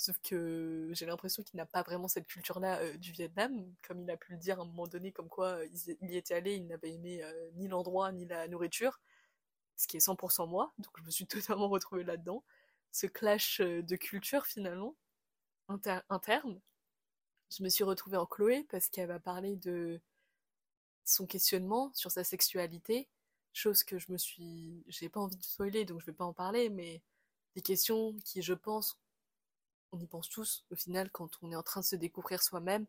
[0.00, 4.10] Sauf que j'ai l'impression qu'il n'a pas vraiment cette culture-là euh, du Vietnam, comme il
[4.10, 5.68] a pu le dire à un moment donné, comme quoi euh,
[6.00, 7.22] il y était allé, il n'avait aimé
[7.56, 8.98] ni l'endroit ni la nourriture,
[9.76, 12.42] ce qui est 100% moi, donc je me suis totalement retrouvée là-dedans.
[12.92, 14.96] Ce clash de culture finalement,
[15.68, 16.62] interne.
[17.50, 20.00] Je me suis retrouvée en Chloé parce qu'elle va parler de
[21.04, 23.06] son questionnement sur sa sexualité,
[23.52, 26.32] chose que je me suis, j'ai pas envie de spoiler donc je vais pas en
[26.32, 27.02] parler, mais
[27.54, 28.96] des questions qui, je pense,
[29.92, 32.86] on y pense tous au final quand on est en train de se découvrir soi-même,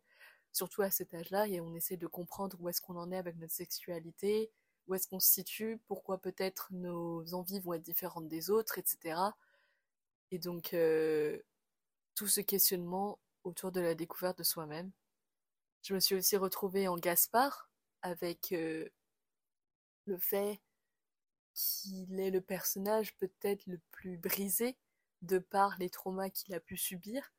[0.52, 3.38] surtout à cet âge-là, et on essaie de comprendre où est-ce qu'on en est avec
[3.38, 4.52] notre sexualité,
[4.88, 9.20] où est-ce qu'on se situe, pourquoi peut-être nos envies vont être différentes des autres, etc.
[10.32, 11.40] Et donc, euh,
[12.16, 14.92] tout ce questionnement autour de la découverte de soi-même.
[15.84, 17.70] Je me suis aussi retrouvée en Gaspard,
[18.02, 18.88] avec euh,
[20.06, 20.60] le fait
[21.54, 24.78] qu'il est le personnage peut-être le plus brisé
[25.22, 27.34] de par les traumas qu'il a pu subir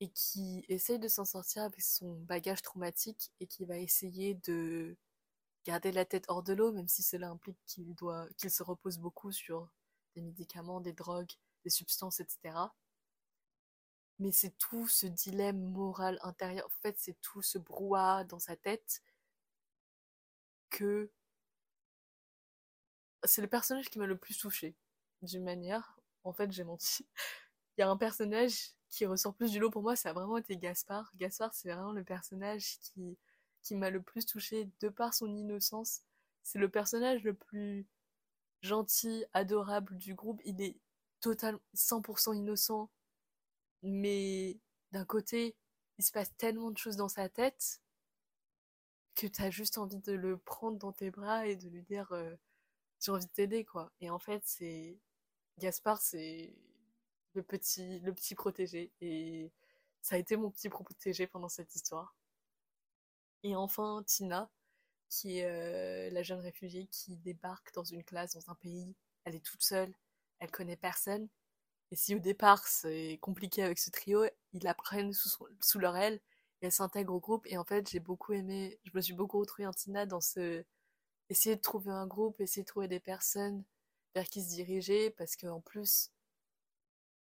[0.00, 4.96] et qui essaye de s'en sortir avec son bagage traumatique et qui va essayer de
[5.66, 8.98] garder la tête hors de l'eau même si cela implique qu'il doit qu'il se repose
[8.98, 9.68] beaucoup sur
[10.14, 11.32] des médicaments, des drogues,
[11.64, 12.54] des substances, etc.
[14.18, 18.56] Mais c'est tout ce dilemme moral intérieur, en fait c'est tout ce brouhaha dans sa
[18.56, 19.02] tête
[20.70, 21.10] que
[23.24, 24.76] c'est le personnage qui m'a le plus touché.
[25.22, 27.06] D'une manière, en fait, j'ai menti.
[27.76, 30.36] Il y a un personnage qui ressort plus du lot pour moi, ça a vraiment
[30.36, 31.10] été Gaspard.
[31.16, 32.78] Gaspard, c'est vraiment le personnage
[33.62, 36.02] qui, m'a le plus touché de par son innocence.
[36.42, 37.86] C'est le personnage le plus
[38.62, 40.40] gentil, adorable du groupe.
[40.44, 40.76] Il est
[41.20, 42.90] totalement 100% innocent,
[43.82, 44.58] mais
[44.92, 45.56] d'un côté,
[45.98, 47.80] il se passe tellement de choses dans sa tête
[49.14, 52.34] que t'as juste envie de le prendre dans tes bras et de lui dire euh,
[53.00, 53.92] j'ai envie de t'aider quoi.
[54.00, 54.98] Et en fait c'est
[55.60, 56.54] Gaspard c'est
[57.34, 59.52] le petit le petit protégé et
[60.02, 62.16] ça a été mon petit protégé pendant cette histoire.
[63.42, 64.50] Et enfin Tina
[65.08, 68.94] qui est euh, la jeune réfugiée qui débarque dans une classe dans un pays,
[69.24, 69.92] elle est toute seule,
[70.40, 71.28] elle connaît personne.
[71.90, 75.96] Et si au départ c'est compliqué avec ce trio, ils la prennent sous, sous leur
[75.96, 76.20] aile
[76.60, 79.66] elle s'intègre au groupe et en fait j'ai beaucoup aimé, je me suis beaucoup retrouvée
[79.66, 80.64] en Tina dans ce
[81.30, 83.64] essayer de trouver un groupe, essayer de trouver des personnes
[84.14, 86.10] vers qui se diriger, parce qu'en plus,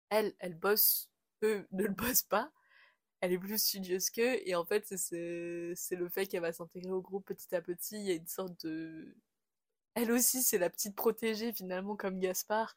[0.09, 1.09] elle, elle bosse,
[1.43, 2.51] eux ne le bossent pas,
[3.21, 7.01] elle est plus studieuse qu'eux, et en fait, c'est le fait qu'elle va s'intégrer au
[7.01, 9.15] groupe petit à petit, il y a une sorte de...
[9.95, 12.75] Elle aussi, c'est la petite protégée, finalement, comme Gaspard,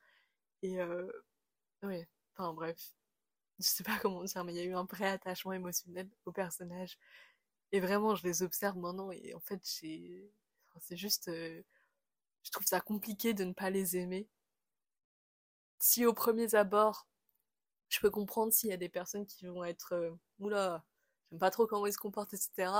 [0.62, 1.10] et euh...
[1.82, 2.94] ouais, enfin bref,
[3.58, 6.32] je sais pas comment dire, mais il y a eu un vrai attachement émotionnel au
[6.32, 6.98] personnage,
[7.72, 11.28] et vraiment, je les observe maintenant, et en fait, c'est juste...
[11.28, 11.62] Euh,
[12.46, 14.28] je trouve ça compliqué de ne pas les aimer.
[15.80, 17.08] Si au premier abord,
[17.88, 20.84] je peux comprendre s'il y a des personnes qui vont être euh, oula,
[21.28, 22.72] j'aime pas trop comment ils se comportent, etc.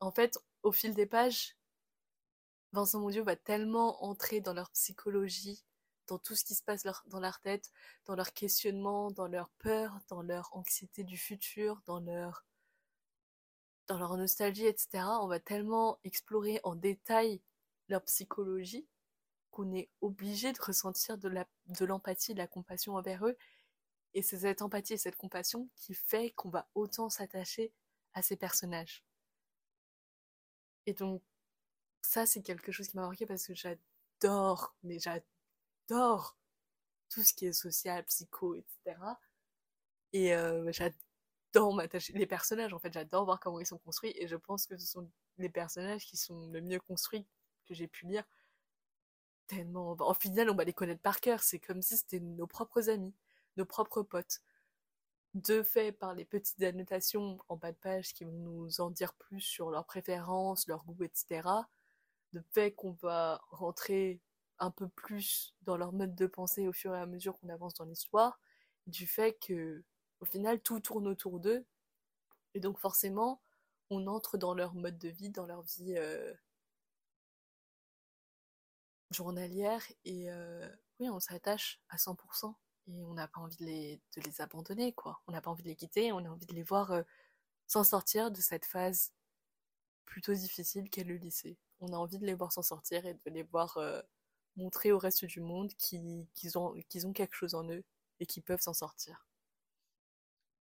[0.00, 1.54] En fait, au fil des pages,
[2.72, 5.62] Vincent Mondieu va tellement entrer dans leur psychologie,
[6.06, 7.70] dans tout ce qui se passe dans leur tête,
[8.06, 12.46] dans leur questionnement, dans leur peur, dans leur anxiété du futur, dans leur
[13.86, 15.04] dans leur nostalgie, etc.
[15.20, 17.40] On va tellement explorer en détail
[17.88, 18.86] leur psychologie
[19.50, 21.28] qu'on est obligé de ressentir de
[21.84, 23.36] l'empathie, de, de la compassion envers eux
[24.16, 27.70] et c'est cette empathie et cette compassion qui fait qu'on va autant s'attacher
[28.14, 29.04] à ces personnages.
[30.86, 31.22] Et donc,
[32.00, 36.38] ça, c'est quelque chose qui m'a marqué parce que j'adore, mais j'adore
[37.10, 38.96] tout ce qui est social, psycho, etc.
[40.14, 42.14] Et euh, j'adore m'attacher.
[42.14, 44.14] Les personnages, en fait, j'adore voir comment ils sont construits.
[44.16, 47.26] Et je pense que ce sont les personnages qui sont le mieux construits
[47.66, 48.24] que j'ai pu lire.
[49.46, 49.96] Tellement.
[50.00, 51.42] En final, on va les connaître par cœur.
[51.42, 53.14] C'est comme si c'était nos propres amis
[53.56, 54.40] nos propres potes.
[55.34, 59.12] De fait, par les petites annotations en bas de page qui vont nous en dire
[59.14, 61.48] plus sur leurs préférences, leurs goûts, etc.
[62.32, 64.20] De fait qu'on va rentrer
[64.58, 67.74] un peu plus dans leur mode de pensée au fur et à mesure qu'on avance
[67.74, 68.40] dans l'histoire,
[68.86, 69.84] du fait que,
[70.20, 71.66] au final, tout tourne autour d'eux.
[72.54, 73.42] Et donc, forcément,
[73.90, 76.32] on entre dans leur mode de vie, dans leur vie euh,
[79.10, 80.68] journalière, et euh,
[81.00, 82.54] oui, on s'attache à 100%
[82.88, 85.20] et on n'a pas envie de les, de les abandonner, quoi.
[85.26, 87.02] On n'a pas envie de les quitter, on a envie de les voir euh,
[87.66, 89.12] s'en sortir de cette phase
[90.04, 91.58] plutôt difficile qu'est le lycée.
[91.80, 94.00] On a envie de les voir s'en sortir et de les voir euh,
[94.56, 97.84] montrer au reste du monde qu'ils ont, qu'ils ont quelque chose en eux
[98.20, 99.26] et qu'ils peuvent s'en sortir.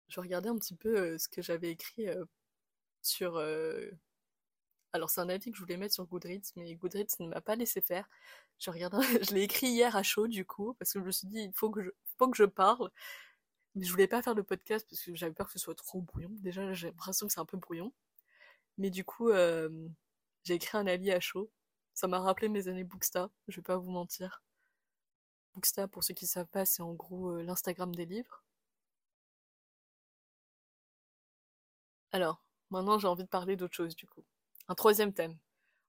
[0.09, 2.07] Je regardais un petit peu ce que j'avais écrit
[3.03, 3.38] sur...
[4.92, 7.57] Alors c'est un avis que je voulais mettre sur Goodreads, mais Goodreads ne m'a pas
[7.57, 8.09] laissé faire.
[8.59, 8.96] Je regarde,
[9.31, 11.53] je l'ai écrit hier à chaud du coup, parce que je me suis dit, il
[11.53, 12.90] faut que je, faut je parle.
[13.74, 16.01] Mais je voulais pas faire le podcast parce que j'avais peur que ce soit trop
[16.03, 16.31] brouillon.
[16.40, 17.92] Déjà, j'ai l'impression que c'est un peu brouillon.
[18.79, 19.70] Mais du coup, euh,
[20.44, 21.51] j'ai écrit un avis à chaud.
[21.94, 24.42] Ça m'a rappelé mes années Booksta, je vais pas vous mentir.
[25.55, 28.42] Booksta, pour ceux qui savent pas, c'est en gros euh, l'Instagram des livres.
[32.12, 34.22] Alors, maintenant j'ai envie de parler d'autre chose du coup.
[34.69, 35.39] Un troisième thème.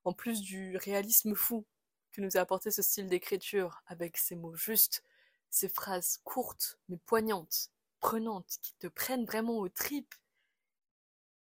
[0.06, 1.66] En plus du réalisme fou
[2.14, 5.04] que nous a apporté ce style d'écriture, avec ses mots justes,
[5.50, 10.16] ces phrases courtes mais poignantes, prenantes, qui te prennent vraiment aux tripes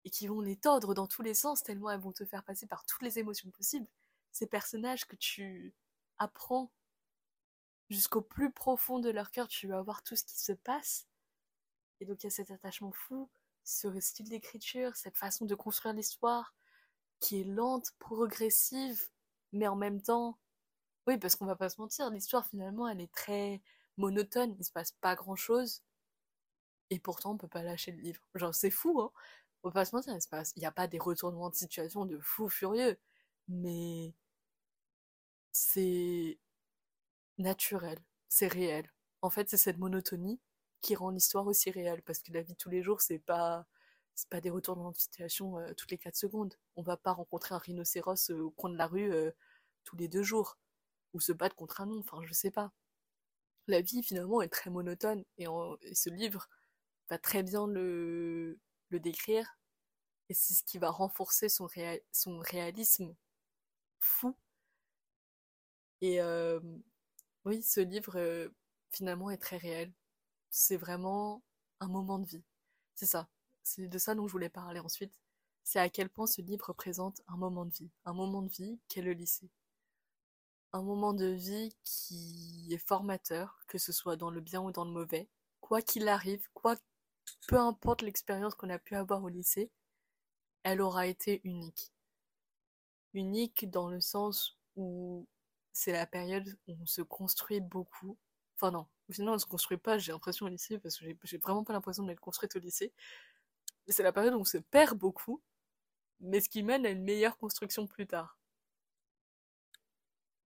[0.04, 2.66] et qui vont les tordre dans tous les sens tellement elles vont te faire passer
[2.66, 3.88] par toutes les émotions possibles.
[4.32, 5.76] Ces personnages que tu
[6.18, 6.72] apprends
[7.92, 11.08] jusqu'au plus profond de leur cœur, tu vas voir tout ce qui se passe.
[12.00, 13.30] Et donc il y a cet attachement fou,
[13.64, 16.56] ce style d'écriture, cette façon de construire l'histoire,
[17.22, 19.10] qui est lente, progressive,
[19.54, 20.40] mais en même temps,
[21.08, 23.62] oui, parce qu'on va pas se mentir, l'histoire finalement elle est très
[23.98, 25.84] monotone, il se passe pas grand chose,
[26.90, 28.22] et pourtant on peut pas lâcher le livre.
[28.36, 29.12] Genre c'est fou, hein
[29.64, 31.56] On va pas se mentir, il se passe, il y a pas des retournements de
[31.56, 32.98] situation de fou furieux,
[33.48, 34.14] mais
[35.52, 36.40] c'est
[37.38, 38.90] naturel, c'est réel.
[39.22, 40.40] En fait, c'est cette monotonie
[40.82, 43.66] qui rend l'histoire aussi réelle, parce que la vie de tous les jours, c'est pas
[44.15, 46.56] c'est pas des retournements de situation euh, toutes les 4 secondes.
[46.76, 49.32] On va pas rencontrer un rhinocéros euh, au coin de la rue euh,
[49.84, 50.58] tous les deux jours.
[51.13, 52.71] Ou se battre contre un nom, enfin je sais pas.
[53.67, 55.45] La vie finalement est très monotone et,
[55.93, 56.47] ce livre
[57.10, 58.60] va très bien le,
[58.91, 59.58] décrire.
[60.30, 61.67] Et c'est ce qui va renforcer son
[62.39, 63.15] réalisme
[64.00, 64.38] fou.
[66.02, 66.21] Et
[67.45, 68.50] oui, ce livre
[68.91, 69.93] finalement est très réel.
[70.50, 71.43] C'est vraiment
[71.82, 72.43] un moment de vie.
[72.95, 73.30] C'est ça
[73.63, 75.13] c'est de ça dont je voulais parler ensuite,
[75.63, 78.80] c'est à quel point ce livre représente un moment de vie, un moment de vie
[78.88, 79.50] qu'est le lycée.
[80.74, 84.86] Un moment de vie qui est formateur, que ce soit dans le bien ou dans
[84.86, 85.28] le mauvais,
[85.60, 86.78] quoi qu'il arrive, quoi,
[87.47, 89.69] peu importe l'expérience qu'on a pu avoir au lycée,
[90.63, 91.91] elle aura été unique.
[93.13, 95.28] Unique dans le sens où
[95.74, 98.17] c'est la période où on se construit beaucoup.
[98.56, 101.38] Enfin non, sinon on ne se construit pas, j'ai l'impression au lycée, parce que j'ai
[101.38, 102.93] vraiment pas l'impression d'être construite au lycée
[103.91, 105.41] c'est la période où on se perd beaucoup,
[106.19, 108.38] mais ce qui mène à une meilleure construction plus tard.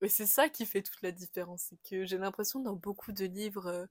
[0.02, 3.26] Mais c'est ça qui fait toute la différence, c'est que j'ai l'impression dans beaucoup de
[3.26, 3.86] livres euh,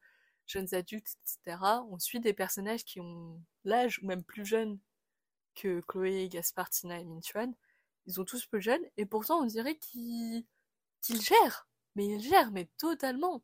[0.47, 1.59] jeunes adultes, etc.,
[1.91, 4.79] on suit des personnages qui ont l'âge ou même plus jeunes
[5.55, 7.55] que Chloé, Gaspard, Tina et Minchuan.
[8.07, 10.45] Ils ont tous peu jeunes et pourtant on dirait qu'ils
[11.03, 11.69] qu'ils gèrent.
[11.97, 13.43] Mais ils gèrent, mais totalement.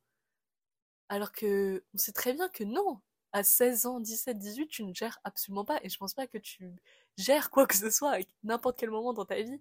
[1.08, 3.00] Alors que on sait très bien que non.
[3.32, 5.78] À 16 ans, 17, 18, tu ne gères absolument pas.
[5.82, 6.72] Et je pense pas que tu
[7.16, 9.60] gères quoi que ce soit à n'importe quel moment dans ta vie.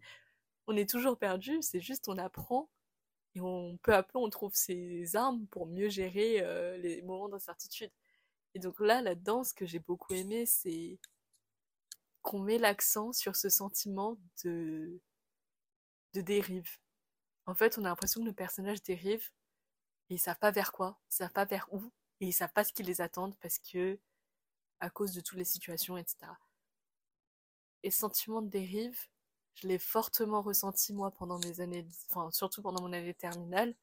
[0.68, 2.70] On est toujours perdu, c'est juste on apprend
[3.36, 7.30] et on, peu à peu, on trouve ses armes pour mieux gérer euh, les moments
[7.30, 7.92] d'incertitude.
[8.56, 11.00] Et donc là, là-dedans, ce que j'ai beaucoup aimé, c'est
[12.22, 15.00] qu'on met l'accent sur ce sentiment de,
[16.14, 16.78] dérive.
[17.46, 19.32] En fait, on a l'impression que nos personnages dérivent
[20.10, 22.64] et ils savent pas vers quoi, ils savent pas vers où, et ils savent pas
[22.64, 24.00] ce qui les attend parce que,
[24.80, 26.18] à cause de toutes les situations, etc.
[27.84, 29.08] Et ce sentiment de dérive,
[29.56, 33.76] je l'ai fortement ressenti moi pendant mes années, enfin surtout pendant mon année terminale,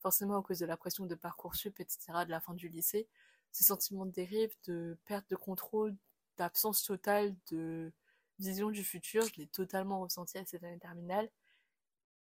[0.00, 3.08] forcément à cause de la pression de Parcoursup, etc., de la fin du lycée,
[3.52, 5.96] ce sentiment de dérive, de perte de contrôle,
[6.36, 7.92] d'absence totale de
[8.38, 11.30] vision du futur, je l'ai totalement ressenti à cette année terminale.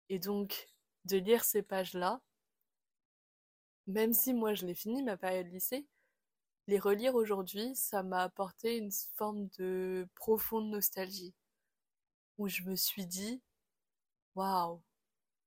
[0.09, 0.69] Et donc,
[1.07, 2.21] de lire ces pages-là,
[3.87, 5.87] même si moi je l'ai fini ma période lycée,
[6.67, 11.35] les relire aujourd'hui, ça m'a apporté une forme de profonde nostalgie
[12.39, 13.43] où je me suis dit,
[14.37, 14.83] waouh,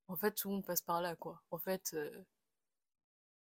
[0.09, 1.41] en fait, tout le monde passe par là, quoi.
[1.51, 2.25] En fait, euh,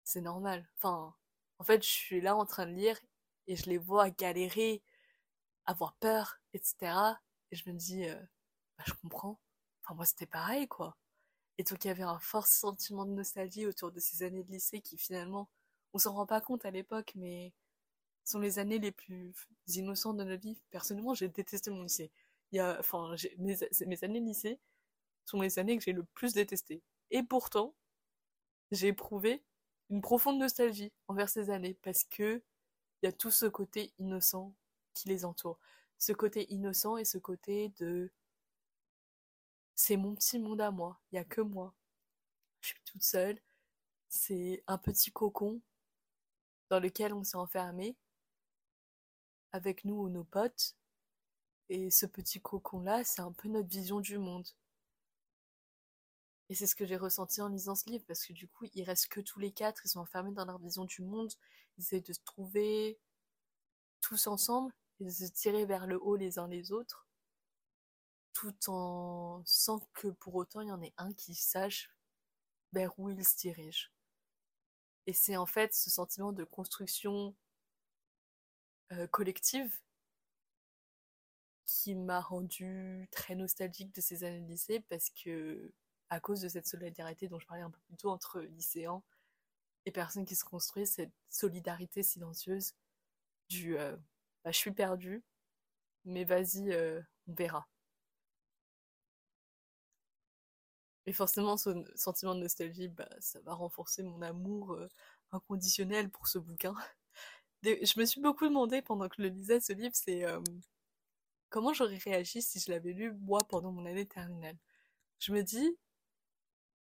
[0.04, 0.66] c'est normal.
[0.76, 1.14] Enfin,
[1.58, 2.98] en fait, je suis là en train de lire
[3.46, 4.82] et je les vois galérer,
[5.66, 7.20] avoir peur, etc.
[7.52, 8.20] Et je me dis, euh,
[8.78, 9.40] bah, je comprends.
[9.84, 10.96] Enfin, moi, c'était pareil, quoi.
[11.58, 14.50] Et donc, il y avait un fort sentiment de nostalgie autour de ces années de
[14.50, 15.48] lycée qui, finalement,
[15.92, 17.52] on s'en rend pas compte à l'époque, mais
[18.24, 19.32] sont les années les plus
[19.68, 20.58] innocentes de notre vie.
[20.70, 22.10] Personnellement, j'ai détesté mon lycée
[22.52, 23.62] il y a, enfin, mes,
[24.04, 24.60] années de lycée
[25.24, 26.82] sont les années que j'ai le plus détestées.
[27.10, 27.74] Et pourtant,
[28.70, 29.42] j'ai éprouvé
[29.90, 32.42] une profonde nostalgie envers ces années parce que
[33.02, 34.54] il y a tout ce côté innocent
[34.94, 35.58] qui les entoure.
[35.98, 38.10] Ce côté innocent et ce côté de
[39.76, 41.72] c'est mon petit monde à moi, il y a que moi.
[42.60, 43.40] Je suis toute seule.
[44.08, 45.60] C'est un petit cocon
[46.70, 47.96] dans lequel on s'est enfermé
[49.52, 50.76] avec nous ou nos potes
[51.68, 54.46] et ce petit cocon-là, c'est un peu notre vision du monde.
[56.48, 58.84] Et c'est ce que j'ai ressenti en lisant ce livre, parce que du coup, ils
[58.84, 61.32] restent que tous les quatre, ils sont enfermés dans leur vision du monde,
[61.76, 63.00] ils essaient de se trouver
[64.00, 67.05] tous ensemble, et de se tirer vers le haut les uns les autres,
[68.36, 71.90] tout en sans que pour autant il y en ait un qui sache
[72.72, 73.90] vers où il se dirige.
[75.06, 77.34] Et c'est en fait ce sentiment de construction
[78.92, 79.74] euh, collective
[81.64, 85.72] qui m'a rendu très nostalgique de ces années de lycée parce que,
[86.10, 89.02] à cause de cette solidarité dont je parlais un peu plus tôt entre lycéens
[89.86, 92.74] et personnes qui se construisent, cette solidarité silencieuse
[93.48, 93.96] du euh,
[94.44, 95.24] bah, je suis perdu,
[96.04, 97.66] mais vas-y, euh, on verra.
[101.06, 104.88] Et forcément, ce sentiment de nostalgie, bah, ça va renforcer mon amour euh,
[105.32, 106.74] inconditionnel pour ce bouquin.
[107.62, 110.24] Je me suis beaucoup demandé pendant que je lisais ce livre, c'est
[111.48, 114.56] comment j'aurais réagi si je l'avais lu moi pendant mon année terminale.
[115.18, 115.76] Je me dis,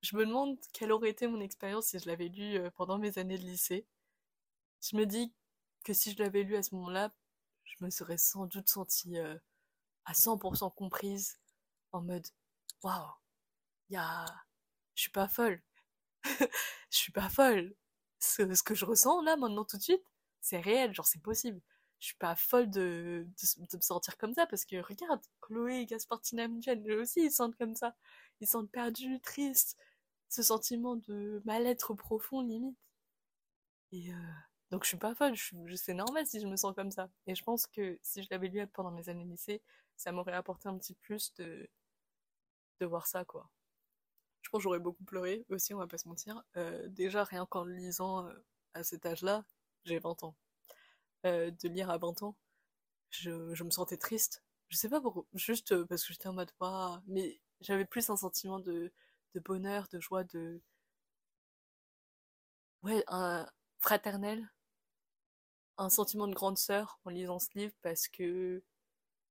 [0.03, 3.18] je me demande quelle aurait été mon expérience si je l'avais lu euh, pendant mes
[3.18, 3.87] années de lycée.
[4.83, 5.33] Je me dis
[5.85, 7.12] que si je l'avais lu à ce moment-là,
[7.64, 9.37] je me serais sans doute sentie euh,
[10.05, 11.38] à 100% comprise,
[11.92, 12.27] en mode,
[12.83, 13.11] waouh,
[13.90, 14.27] y a,
[14.94, 15.62] je suis pas folle,
[16.25, 17.75] je suis pas folle.
[18.20, 20.05] Ce, que je ressens là maintenant tout de suite,
[20.40, 21.61] c'est réel, genre c'est possible
[22.05, 26.49] je suis pas folle de, de, me sentir comme ça parce que regarde, Chloé, Gaspartina,
[26.61, 27.94] Jen, eux aussi ils sentent comme ça.
[28.40, 29.79] Ils sentent perdus, tristes,
[30.29, 32.77] ce sentiment de mal-être profond limite.
[33.92, 34.16] Et euh,
[34.70, 35.35] donc je suis pas folle,
[35.77, 37.09] c'est normal si je me sens comme ça.
[37.27, 39.62] Et je pense que si je l'avais lu pendant mes années lycée,
[39.97, 41.71] ça m'aurait apporté un petit plus de,
[42.81, 43.48] de voir ça quoi.
[44.45, 46.42] Je pense que j'aurais beaucoup pleuré aussi, on va pas se mentir.
[46.59, 48.35] Euh, déjà rien qu'en lisant euh,
[48.75, 49.45] à cet âge-là,
[49.85, 50.37] j'ai 20 ans.
[51.27, 52.37] Euh, de lire à 20 ans,
[53.11, 53.31] je,
[53.65, 54.45] me sentais triste.
[54.69, 58.17] Je sais pas pourquoi, juste parce que j'étais en mode, pas mais j'avais plus un
[58.17, 58.92] sentiment de,
[59.35, 60.61] de bonheur, de joie, de.
[62.83, 63.47] Ouais, un
[63.79, 64.49] fraternel,
[65.79, 68.63] un sentiment de grande sœur en lisant ce livre parce que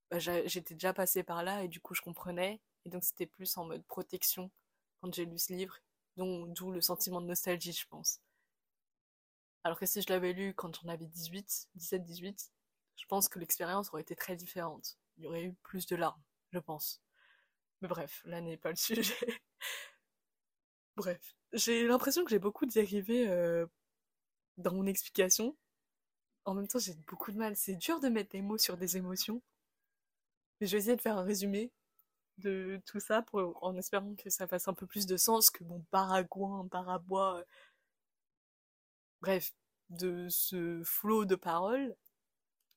[0.10, 2.62] bah, j'étais déjà passée par là et du coup je comprenais.
[2.86, 4.52] Et donc c'était plus en mode protection
[5.04, 5.78] quand j'ai lu ce livre,
[6.16, 8.22] d'où le sentiment de nostalgie, je pense.
[9.66, 12.52] Alors que si je l'avais lu quand j'en avais 18, 17, 18,
[12.96, 14.98] je pense que l'expérience aurait été très différente.
[15.18, 16.22] Il y aurait eu plus de larmes,
[16.54, 17.02] je pense.
[17.82, 19.14] Mais bref, là n'est pas le sujet.
[20.96, 23.66] Bref, j'ai l'impression que j'ai beaucoup dérivé euh,
[24.58, 25.58] dans mon explication.
[26.46, 27.56] En même temps, j'ai beaucoup de mal.
[27.58, 29.42] C'est dur de mettre des mots sur des émotions.
[30.62, 31.72] Mais je vais essayer de faire un résumé
[32.38, 35.64] de tout ça pour, en espérant que ça fasse un peu plus de sens que
[35.64, 37.40] mon baragouin, barabois.
[37.40, 37.44] Euh,
[39.22, 39.54] bref,
[39.90, 41.96] de ce flot de paroles.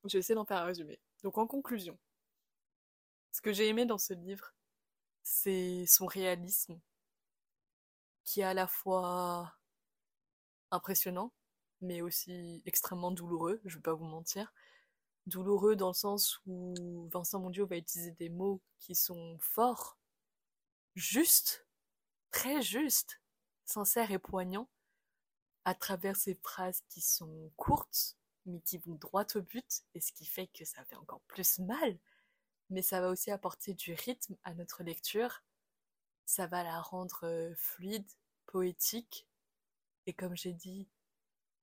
[0.04, 1.00] Je vais essayer d'en faire un résumé.
[1.22, 1.98] Donc en conclusion,
[3.32, 4.54] ce que j'ai aimé dans ce livre,
[5.22, 6.80] c'est son réalisme,
[8.24, 9.52] qui est à la fois
[10.70, 11.32] impressionnant,
[11.80, 14.52] mais aussi extrêmement douloureux, je vais pas vous mentir.
[15.26, 19.98] Douloureux dans le sens où Vincent Mondiaux va utiliser des mots qui sont forts,
[20.94, 21.66] justes,
[22.30, 23.20] très justes,
[23.64, 24.68] sincères et poignants,
[25.64, 30.12] à travers ces phrases qui sont courtes, mais qui vont droit au but, et ce
[30.12, 31.98] qui fait que ça fait encore plus mal.
[32.70, 35.42] Mais ça va aussi apporter du rythme à notre lecture.
[36.24, 38.08] Ça va la rendre euh, fluide,
[38.46, 39.26] poétique,
[40.06, 40.88] et comme j'ai dit,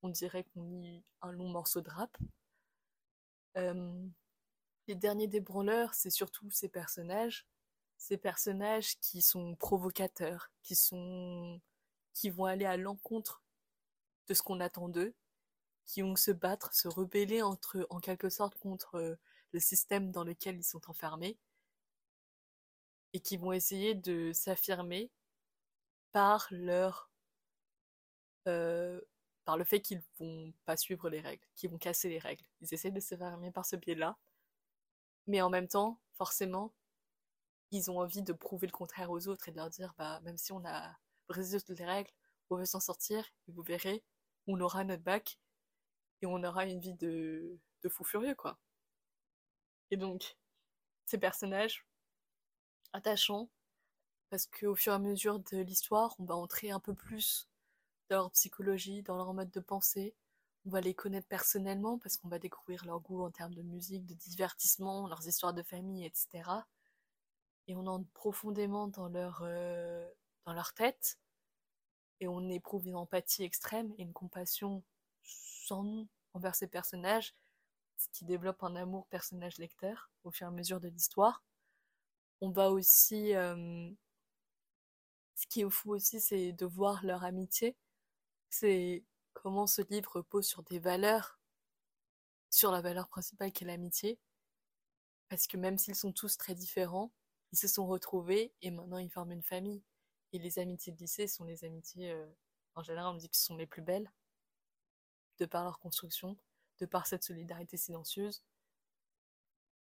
[0.01, 2.18] on dirait qu'on lit un long morceau de rap.
[3.57, 4.07] Euh,
[4.87, 7.47] les derniers débranleurs, c'est surtout ces personnages,
[7.97, 13.43] ces personnages qui sont provocateurs, qui vont aller à l'encontre
[14.27, 15.15] de ce qu'on attend d'eux,
[15.85, 19.15] qui vont se battre, se rebeller entre, en quelque sorte contre euh,
[19.51, 21.37] le système dans lequel ils sont enfermés,
[23.13, 25.11] et qui vont essayer de s'affirmer
[26.11, 27.11] par leur
[28.47, 28.99] euh,
[29.45, 32.45] par le fait qu'ils vont pas suivre les règles, qu'ils vont casser les règles.
[32.61, 34.17] Ils essaient de s'affirmer par ce biais-là,
[35.27, 36.73] mais en même temps, forcément,
[37.71, 40.37] ils ont envie de prouver le contraire aux autres et de leur dire, bah, même
[40.37, 40.95] si on a
[41.27, 42.11] brisé toutes les règles,
[42.49, 44.03] on veut s'en sortir, et vous verrez,
[44.47, 45.39] on aura notre bac
[46.21, 48.59] et on aura une vie de, de fou furieux, quoi.
[49.91, 50.37] Et donc,
[51.05, 51.85] ces personnages
[52.93, 53.49] attachants,
[54.29, 57.47] parce qu'au fur et à mesure de l'histoire, on va entrer un peu plus
[58.18, 60.16] leur psychologie, dans leur mode de pensée.
[60.66, 64.05] On va les connaître personnellement parce qu'on va découvrir leur goût en termes de musique,
[64.05, 66.49] de divertissement, leurs histoires de famille, etc.
[67.68, 70.09] Et on entre profondément dans leur, euh,
[70.45, 71.18] dans leur tête
[72.20, 74.84] et on éprouve une empathie extrême et une compassion
[75.24, 77.36] sans nom envers ces personnages,
[77.97, 81.43] ce qui développe un amour personnage-lecteur au fur et à mesure de l'histoire.
[82.41, 83.36] On va aussi...
[83.36, 83.91] Euh,
[85.36, 87.76] ce qui est fou aussi, c'est de voir leur amitié.
[88.55, 91.39] C'est comment ce livre repose sur des valeurs,
[92.51, 94.19] sur la valeur principale qui est l'amitié.
[95.27, 97.11] Parce que même s'ils sont tous très différents,
[97.51, 99.81] ils se sont retrouvés et maintenant ils forment une famille.
[100.33, 102.27] Et les amitiés de lycée sont les amitiés, euh,
[102.75, 104.11] en général, on dit que ce sont les plus belles,
[105.39, 106.37] de par leur construction,
[106.79, 108.43] de par cette solidarité silencieuse.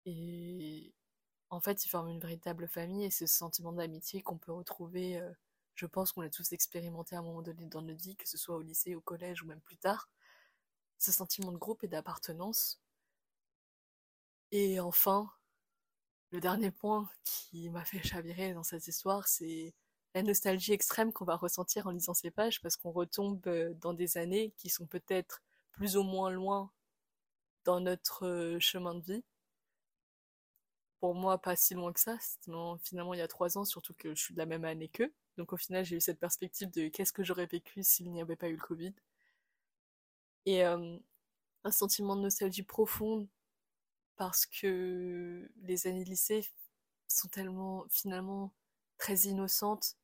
[0.05, 0.93] Et
[1.49, 5.34] en fait, ils forment une véritable famille et ce sentiment d'amitié qu'on peut retrouver, euh,
[5.76, 8.38] je pense qu'on l'a tous expérimenté à un moment donné dans notre vie, que ce
[8.38, 10.10] soit au lycée, au collège ou même plus tard.
[10.98, 12.82] Ce sentiment de groupe et d'appartenance.
[14.52, 15.32] Et enfin,
[16.32, 19.74] le dernier point qui m'a fait chavirer dans cette histoire, c'est
[20.14, 23.94] la nostalgie extrême qu'on va ressentir en lisant ces pages parce qu'on retombe euh, dans
[23.94, 25.42] des années qui sont peut-être
[25.72, 26.70] plus ou moins loin
[27.64, 29.24] dans notre euh, chemin de vie.
[31.00, 32.18] Pour moi, pas si loin que ça.
[32.84, 35.12] Finalement, il y a trois ans, surtout que je suis de la même année qu'eux.
[35.38, 38.36] Donc au final, j'ai eu cette perspective de qu'est-ce que j'aurais vécu s'il n'y avait
[38.36, 38.94] pas eu le Covid.
[40.46, 40.98] Et euh,
[41.64, 43.28] un sentiment de nostalgie profonde
[44.18, 46.48] parce que les années de lycée
[47.08, 48.54] sont tellement finalement
[48.98, 49.96] très innocentes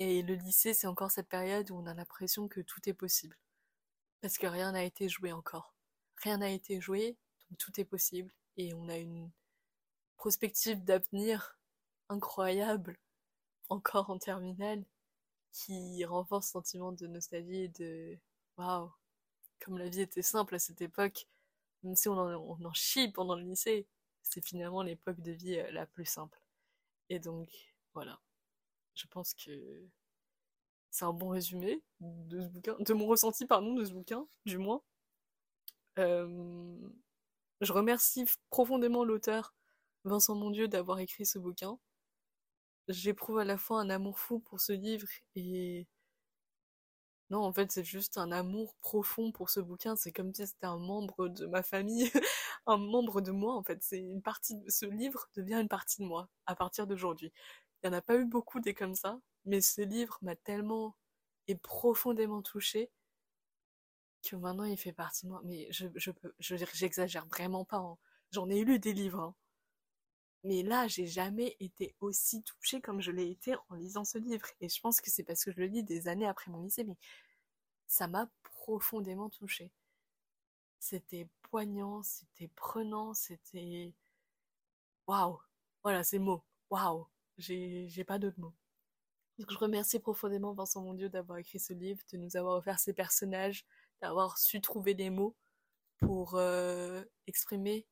[0.00, 3.36] et le lycée, c'est encore cette période où on a l'impression que tout est possible.
[4.22, 5.74] Parce que rien n'a été joué encore.
[6.22, 7.18] Rien n'a été joué,
[7.50, 8.32] donc tout est possible.
[8.56, 9.30] Et on a une
[10.16, 11.58] prospective d'avenir
[12.08, 12.98] incroyable,
[13.70, 14.84] encore en terminale,
[15.52, 18.18] qui renforce ce sentiment de nostalgie et de
[18.58, 18.92] waouh,
[19.60, 21.26] comme la vie était simple à cette époque,
[21.82, 23.86] même si on en, en chie pendant le lycée,
[24.22, 26.40] c'est finalement l'époque de vie euh, la plus simple.
[27.08, 27.48] Et donc,
[27.94, 28.20] voilà
[29.00, 29.50] je pense que
[30.90, 34.58] c'est un bon résumé de ce bouquin, de mon ressenti, pardon, de ce bouquin, du
[34.58, 34.82] moins.
[35.98, 36.76] Euh,
[37.60, 39.54] je remercie profondément l'auteur,
[40.04, 41.78] Vincent Mondieu, d'avoir écrit ce bouquin.
[42.90, 45.86] J'éprouve à la fois un amour fou pour ce livre et...
[47.30, 49.94] Non, en fait, c'est juste un amour profond pour ce bouquin.
[49.96, 52.10] C'est comme si c'était un membre de ma famille,
[52.66, 53.78] un membre de moi, en fait.
[53.82, 57.32] C'est une partie de ce livre devient une partie de moi à partir d'aujourd'hui.
[57.82, 60.96] Il n'y en a pas eu beaucoup des comme ça, mais ce livre m'a tellement
[61.48, 62.90] et profondément touché
[64.22, 65.40] que maintenant il fait partie de moi.
[65.44, 67.78] Mais je, je peux, j'exagère vraiment pas.
[67.78, 67.96] Hein.
[68.32, 69.20] J'en ai lu des livres.
[69.20, 69.34] Hein.
[70.44, 74.46] Mais là, j'ai jamais été aussi touchée comme je l'ai été en lisant ce livre.
[74.60, 76.84] Et je pense que c'est parce que je le lis des années après mon lycée,
[76.84, 76.96] mais
[77.86, 79.70] ça m'a profondément touchée.
[80.78, 83.92] C'était poignant, c'était prenant, c'était...
[85.06, 85.38] Waouh
[85.82, 86.42] Voilà, c'est le mot.
[86.70, 88.54] Waouh J'ai pas d'autres mots.
[89.38, 92.92] Donc je remercie profondément Vincent Mondieu d'avoir écrit ce livre, de nous avoir offert ces
[92.92, 93.66] personnages,
[94.00, 95.34] d'avoir su trouver les mots
[95.98, 97.86] pour euh, exprimer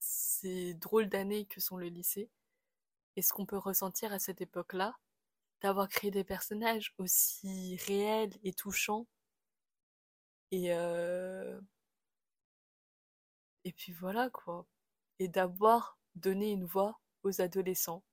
[0.00, 2.30] ces drôles d'années que sont le lycée
[3.16, 4.98] et ce qu'on peut ressentir à cette époque-là,
[5.60, 9.06] d'avoir créé des personnages aussi réels et touchants
[10.50, 11.60] et euh...
[13.64, 14.66] et puis voilà quoi.
[15.18, 18.04] Et d'avoir donné une voix aux adolescents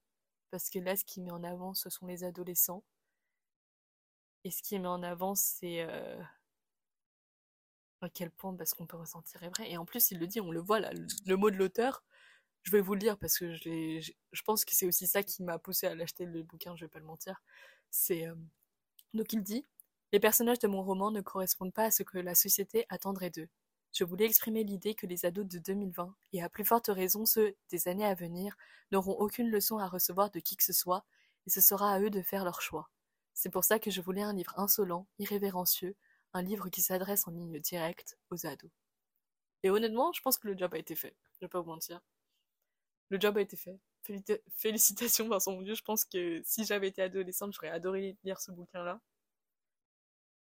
[0.51, 2.83] parce que là ce qui met en avant ce sont les adolescents
[4.43, 6.21] et ce qui met en avant c'est euh,
[8.05, 9.69] à quel point bah, ce qu'on peut ressentir est vrai.
[9.69, 10.91] Et en plus, il le dit, on le voit là,
[11.25, 12.03] le, mot de l'auteur.
[12.63, 15.43] Je vais vous le lire parce que je, je pense que c'est aussi ça qui
[15.43, 17.41] m'a poussé à l'acheter le bouquin, je vais pas le mentir.
[17.91, 18.35] C'est euh,
[19.13, 19.65] donc il dit
[20.13, 23.49] Les personnages de mon roman ne correspondent pas à ce que la société attendrait d'eux.
[23.93, 27.55] Je voulais exprimer l'idée que les ados de 2020, et à plus forte raison ceux
[27.69, 28.57] des années à venir,
[28.91, 31.05] n'auront aucune leçon à recevoir de qui que ce soit,
[31.47, 32.89] et ce sera à eux de faire leur choix.
[33.33, 35.95] C'est pour ça que je voulais un livre insolent, irrévérencieux,
[36.36, 38.69] un livre qui s'adresse en ligne directe aux ados.
[39.63, 41.15] Et honnêtement, je pense que le job a été fait.
[41.36, 42.01] Je vais pas vous mentir.
[43.09, 43.79] Le job a été fait.
[44.57, 48.51] Félicitations Vincent mon Dieu, je pense que si j'avais été adolescente, j'aurais adoré lire ce
[48.51, 48.99] bouquin-là.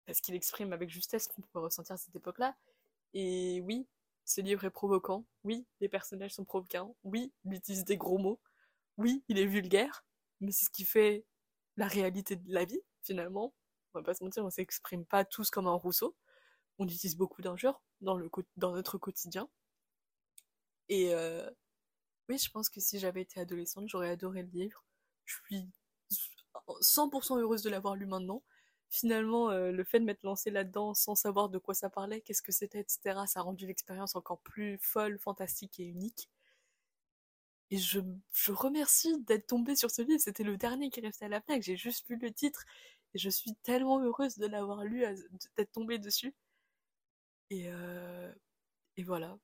[0.05, 2.55] Parce qu'il exprime avec justesse qu'on peut ressentir à cette époque-là.
[3.15, 3.87] Et oui,
[4.25, 5.25] ce livre est provoquant.
[5.43, 6.95] Oui, les personnages sont provoquants.
[7.03, 8.39] Oui, il utilise des gros mots.
[8.97, 10.05] Oui, il est vulgaire.
[10.39, 11.25] Mais c'est ce qui fait
[11.77, 13.55] la réalité de la vie, finalement
[13.93, 16.15] on va pas se mentir, on s'exprime pas tous comme un Rousseau.
[16.77, 18.19] On utilise beaucoup d'injures dans,
[18.57, 19.49] notre quotidien.
[20.87, 21.49] Et euh,
[22.29, 24.85] oui, je pense que si j'avais été adolescente, j'aurais adoré le livre.
[25.25, 25.69] Je suis
[26.81, 28.43] 100% heureuse de l'avoir lu maintenant.
[28.89, 32.41] Finalement, euh, le fait de m'être lancée là-dedans sans savoir de quoi ça parlait, qu'est-ce
[32.41, 36.29] que c'était, etc., ça a rendu l'expérience encore plus folle, fantastique et unique.
[37.71, 37.99] Et je,
[38.51, 40.19] remercie d'être tombée sur ce livre.
[40.19, 41.61] C'était le dernier qui restait à la plaque.
[41.61, 42.65] J'ai juste vu le titre
[43.15, 45.03] je suis tellement heureuse de l'avoir lu,
[45.57, 46.33] d'être tombée dessus.
[47.49, 48.33] Et, euh,
[49.05, 49.37] voilà.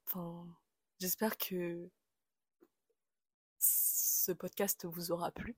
[0.99, 1.89] J'espère que
[3.59, 5.55] ce podcast vous aura plu,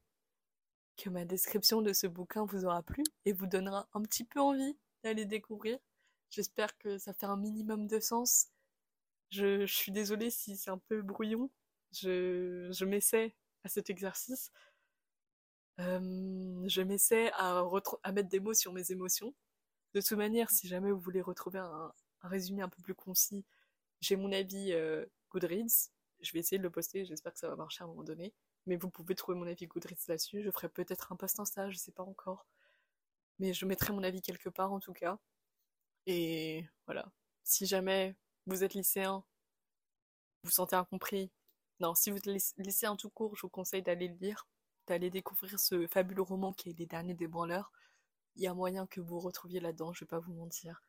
[0.97, 4.39] que ma description de ce bouquin vous aura plu et vous donnera un petit peu
[4.39, 5.79] envie d'aller découvrir.
[6.29, 8.47] J'espère que ça fait un minimum de sens.
[9.31, 11.49] Je, suis désolée si c'est un peu brouillon.
[11.91, 14.51] Je m'essaie à cet exercice.
[15.78, 17.63] Je m'essaie à,
[18.03, 19.34] à, mettre des mots sur mes émotions.
[19.93, 23.45] De toute manière, si jamais vous voulez retrouver un, résumé un peu plus concis,
[24.01, 25.89] j'ai mon avis euh, Goodreads.
[26.21, 28.34] Je vais essayer de le poster, j'espère que ça va marcher à un moment donné.
[28.65, 30.43] Mais vous pouvez trouver mon avis Goodreads là-dessus.
[30.43, 32.45] Je ferai peut-être un post Insta, je sais pas encore.
[33.39, 35.19] Mais je mettrai mon avis quelque part en tout cas.
[36.07, 37.11] Et voilà.
[37.43, 38.15] Si jamais
[38.47, 39.23] vous êtes lycéen,
[40.43, 41.32] vous sentez incompris.
[41.80, 44.47] Non, si vous êtes lycéen tout court, je vous conseille d'aller le lire
[44.88, 47.71] d'aller découvrir ce fabuleux roman qui est Les Derniers des Branleurs.
[48.35, 50.83] Il y a moyen que vous retrouviez là-dedans, je vais pas vous mentir.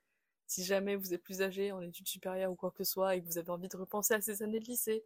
[0.46, 3.20] Si jamais vous êtes plus âgé, en études supérieures ou quoi que ce soit, et
[3.20, 5.04] que vous avez envie de repenser à ces années de lycée,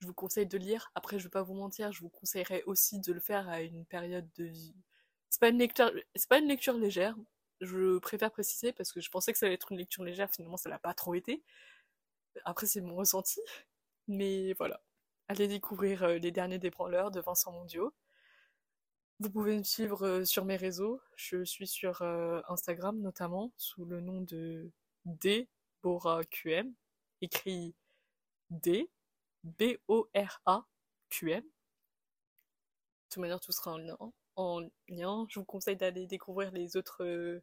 [0.00, 0.90] je vous conseille de lire.
[0.94, 3.84] Après, je vais pas vous mentir, je vous conseillerais aussi de le faire à une
[3.86, 4.74] période de vie.
[5.30, 7.16] C'est pas une lecture, c'est pas une lecture légère.
[7.60, 10.56] Je préfère préciser parce que je pensais que ça allait être une lecture légère, finalement
[10.56, 11.42] ça l'a pas trop été.
[12.44, 13.40] Après, c'est mon ressenti.
[14.08, 14.82] Mais voilà
[15.28, 17.92] allez découvrir euh, les derniers débranleurs de Vincent Mondiaux.
[19.20, 21.00] Vous pouvez me suivre euh, sur mes réseaux.
[21.16, 24.70] Je suis sur euh, Instagram notamment sous le nom de
[25.06, 26.72] DBoraQM,
[27.20, 27.74] écrit
[28.50, 28.90] D
[29.44, 31.42] B-O-R-A-Q-M.
[31.42, 31.48] De
[33.10, 33.98] toute manière, tout sera en lien.
[34.36, 35.26] En lien.
[35.28, 37.42] Je vous conseille d'aller découvrir les autres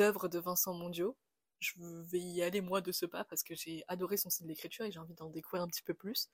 [0.00, 1.16] œuvres de Vincent Mondiaux.
[1.60, 1.74] Je
[2.10, 4.92] vais y aller moi de ce pas parce que j'ai adoré son style d'écriture et
[4.92, 6.28] j'ai envie d'en découvrir un petit peu plus.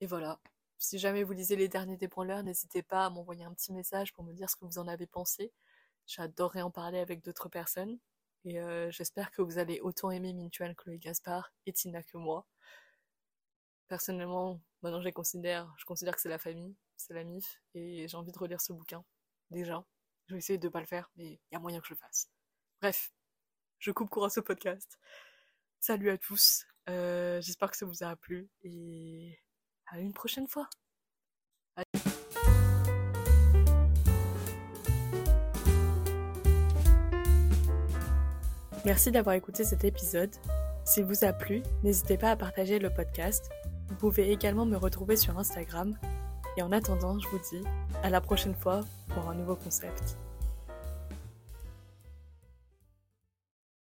[0.00, 0.40] Et voilà.
[0.78, 4.24] Si jamais vous lisez les derniers débranleurs, n'hésitez pas à m'envoyer un petit message pour
[4.24, 5.52] me dire ce que vous en avez pensé.
[6.06, 7.98] J'adorerais en parler avec d'autres personnes.
[8.44, 12.46] Et euh, j'espère que vous allez autant aimer Mintuan, Chloé Gaspard et Tina que moi.
[13.88, 18.16] Personnellement, maintenant je considère, je considère que c'est la famille, c'est la MIF, et j'ai
[18.16, 19.04] envie de relire ce bouquin.
[19.50, 19.84] Déjà.
[20.26, 21.94] Je vais essayer de ne pas le faire, mais il y a moyen que je
[21.94, 22.30] le fasse.
[22.80, 23.12] Bref,
[23.80, 24.98] je coupe court à ce podcast.
[25.80, 29.38] Salut à tous, euh, j'espère que ça vous a plu, et
[29.90, 30.68] à une prochaine fois.
[38.84, 40.30] Merci d'avoir écouté cet épisode.
[40.84, 43.50] S'il vous a plu, n'hésitez pas à partager le podcast.
[43.88, 45.98] Vous pouvez également me retrouver sur Instagram.
[46.56, 47.62] Et en attendant, je vous dis
[48.02, 50.16] à la prochaine fois pour un nouveau concept.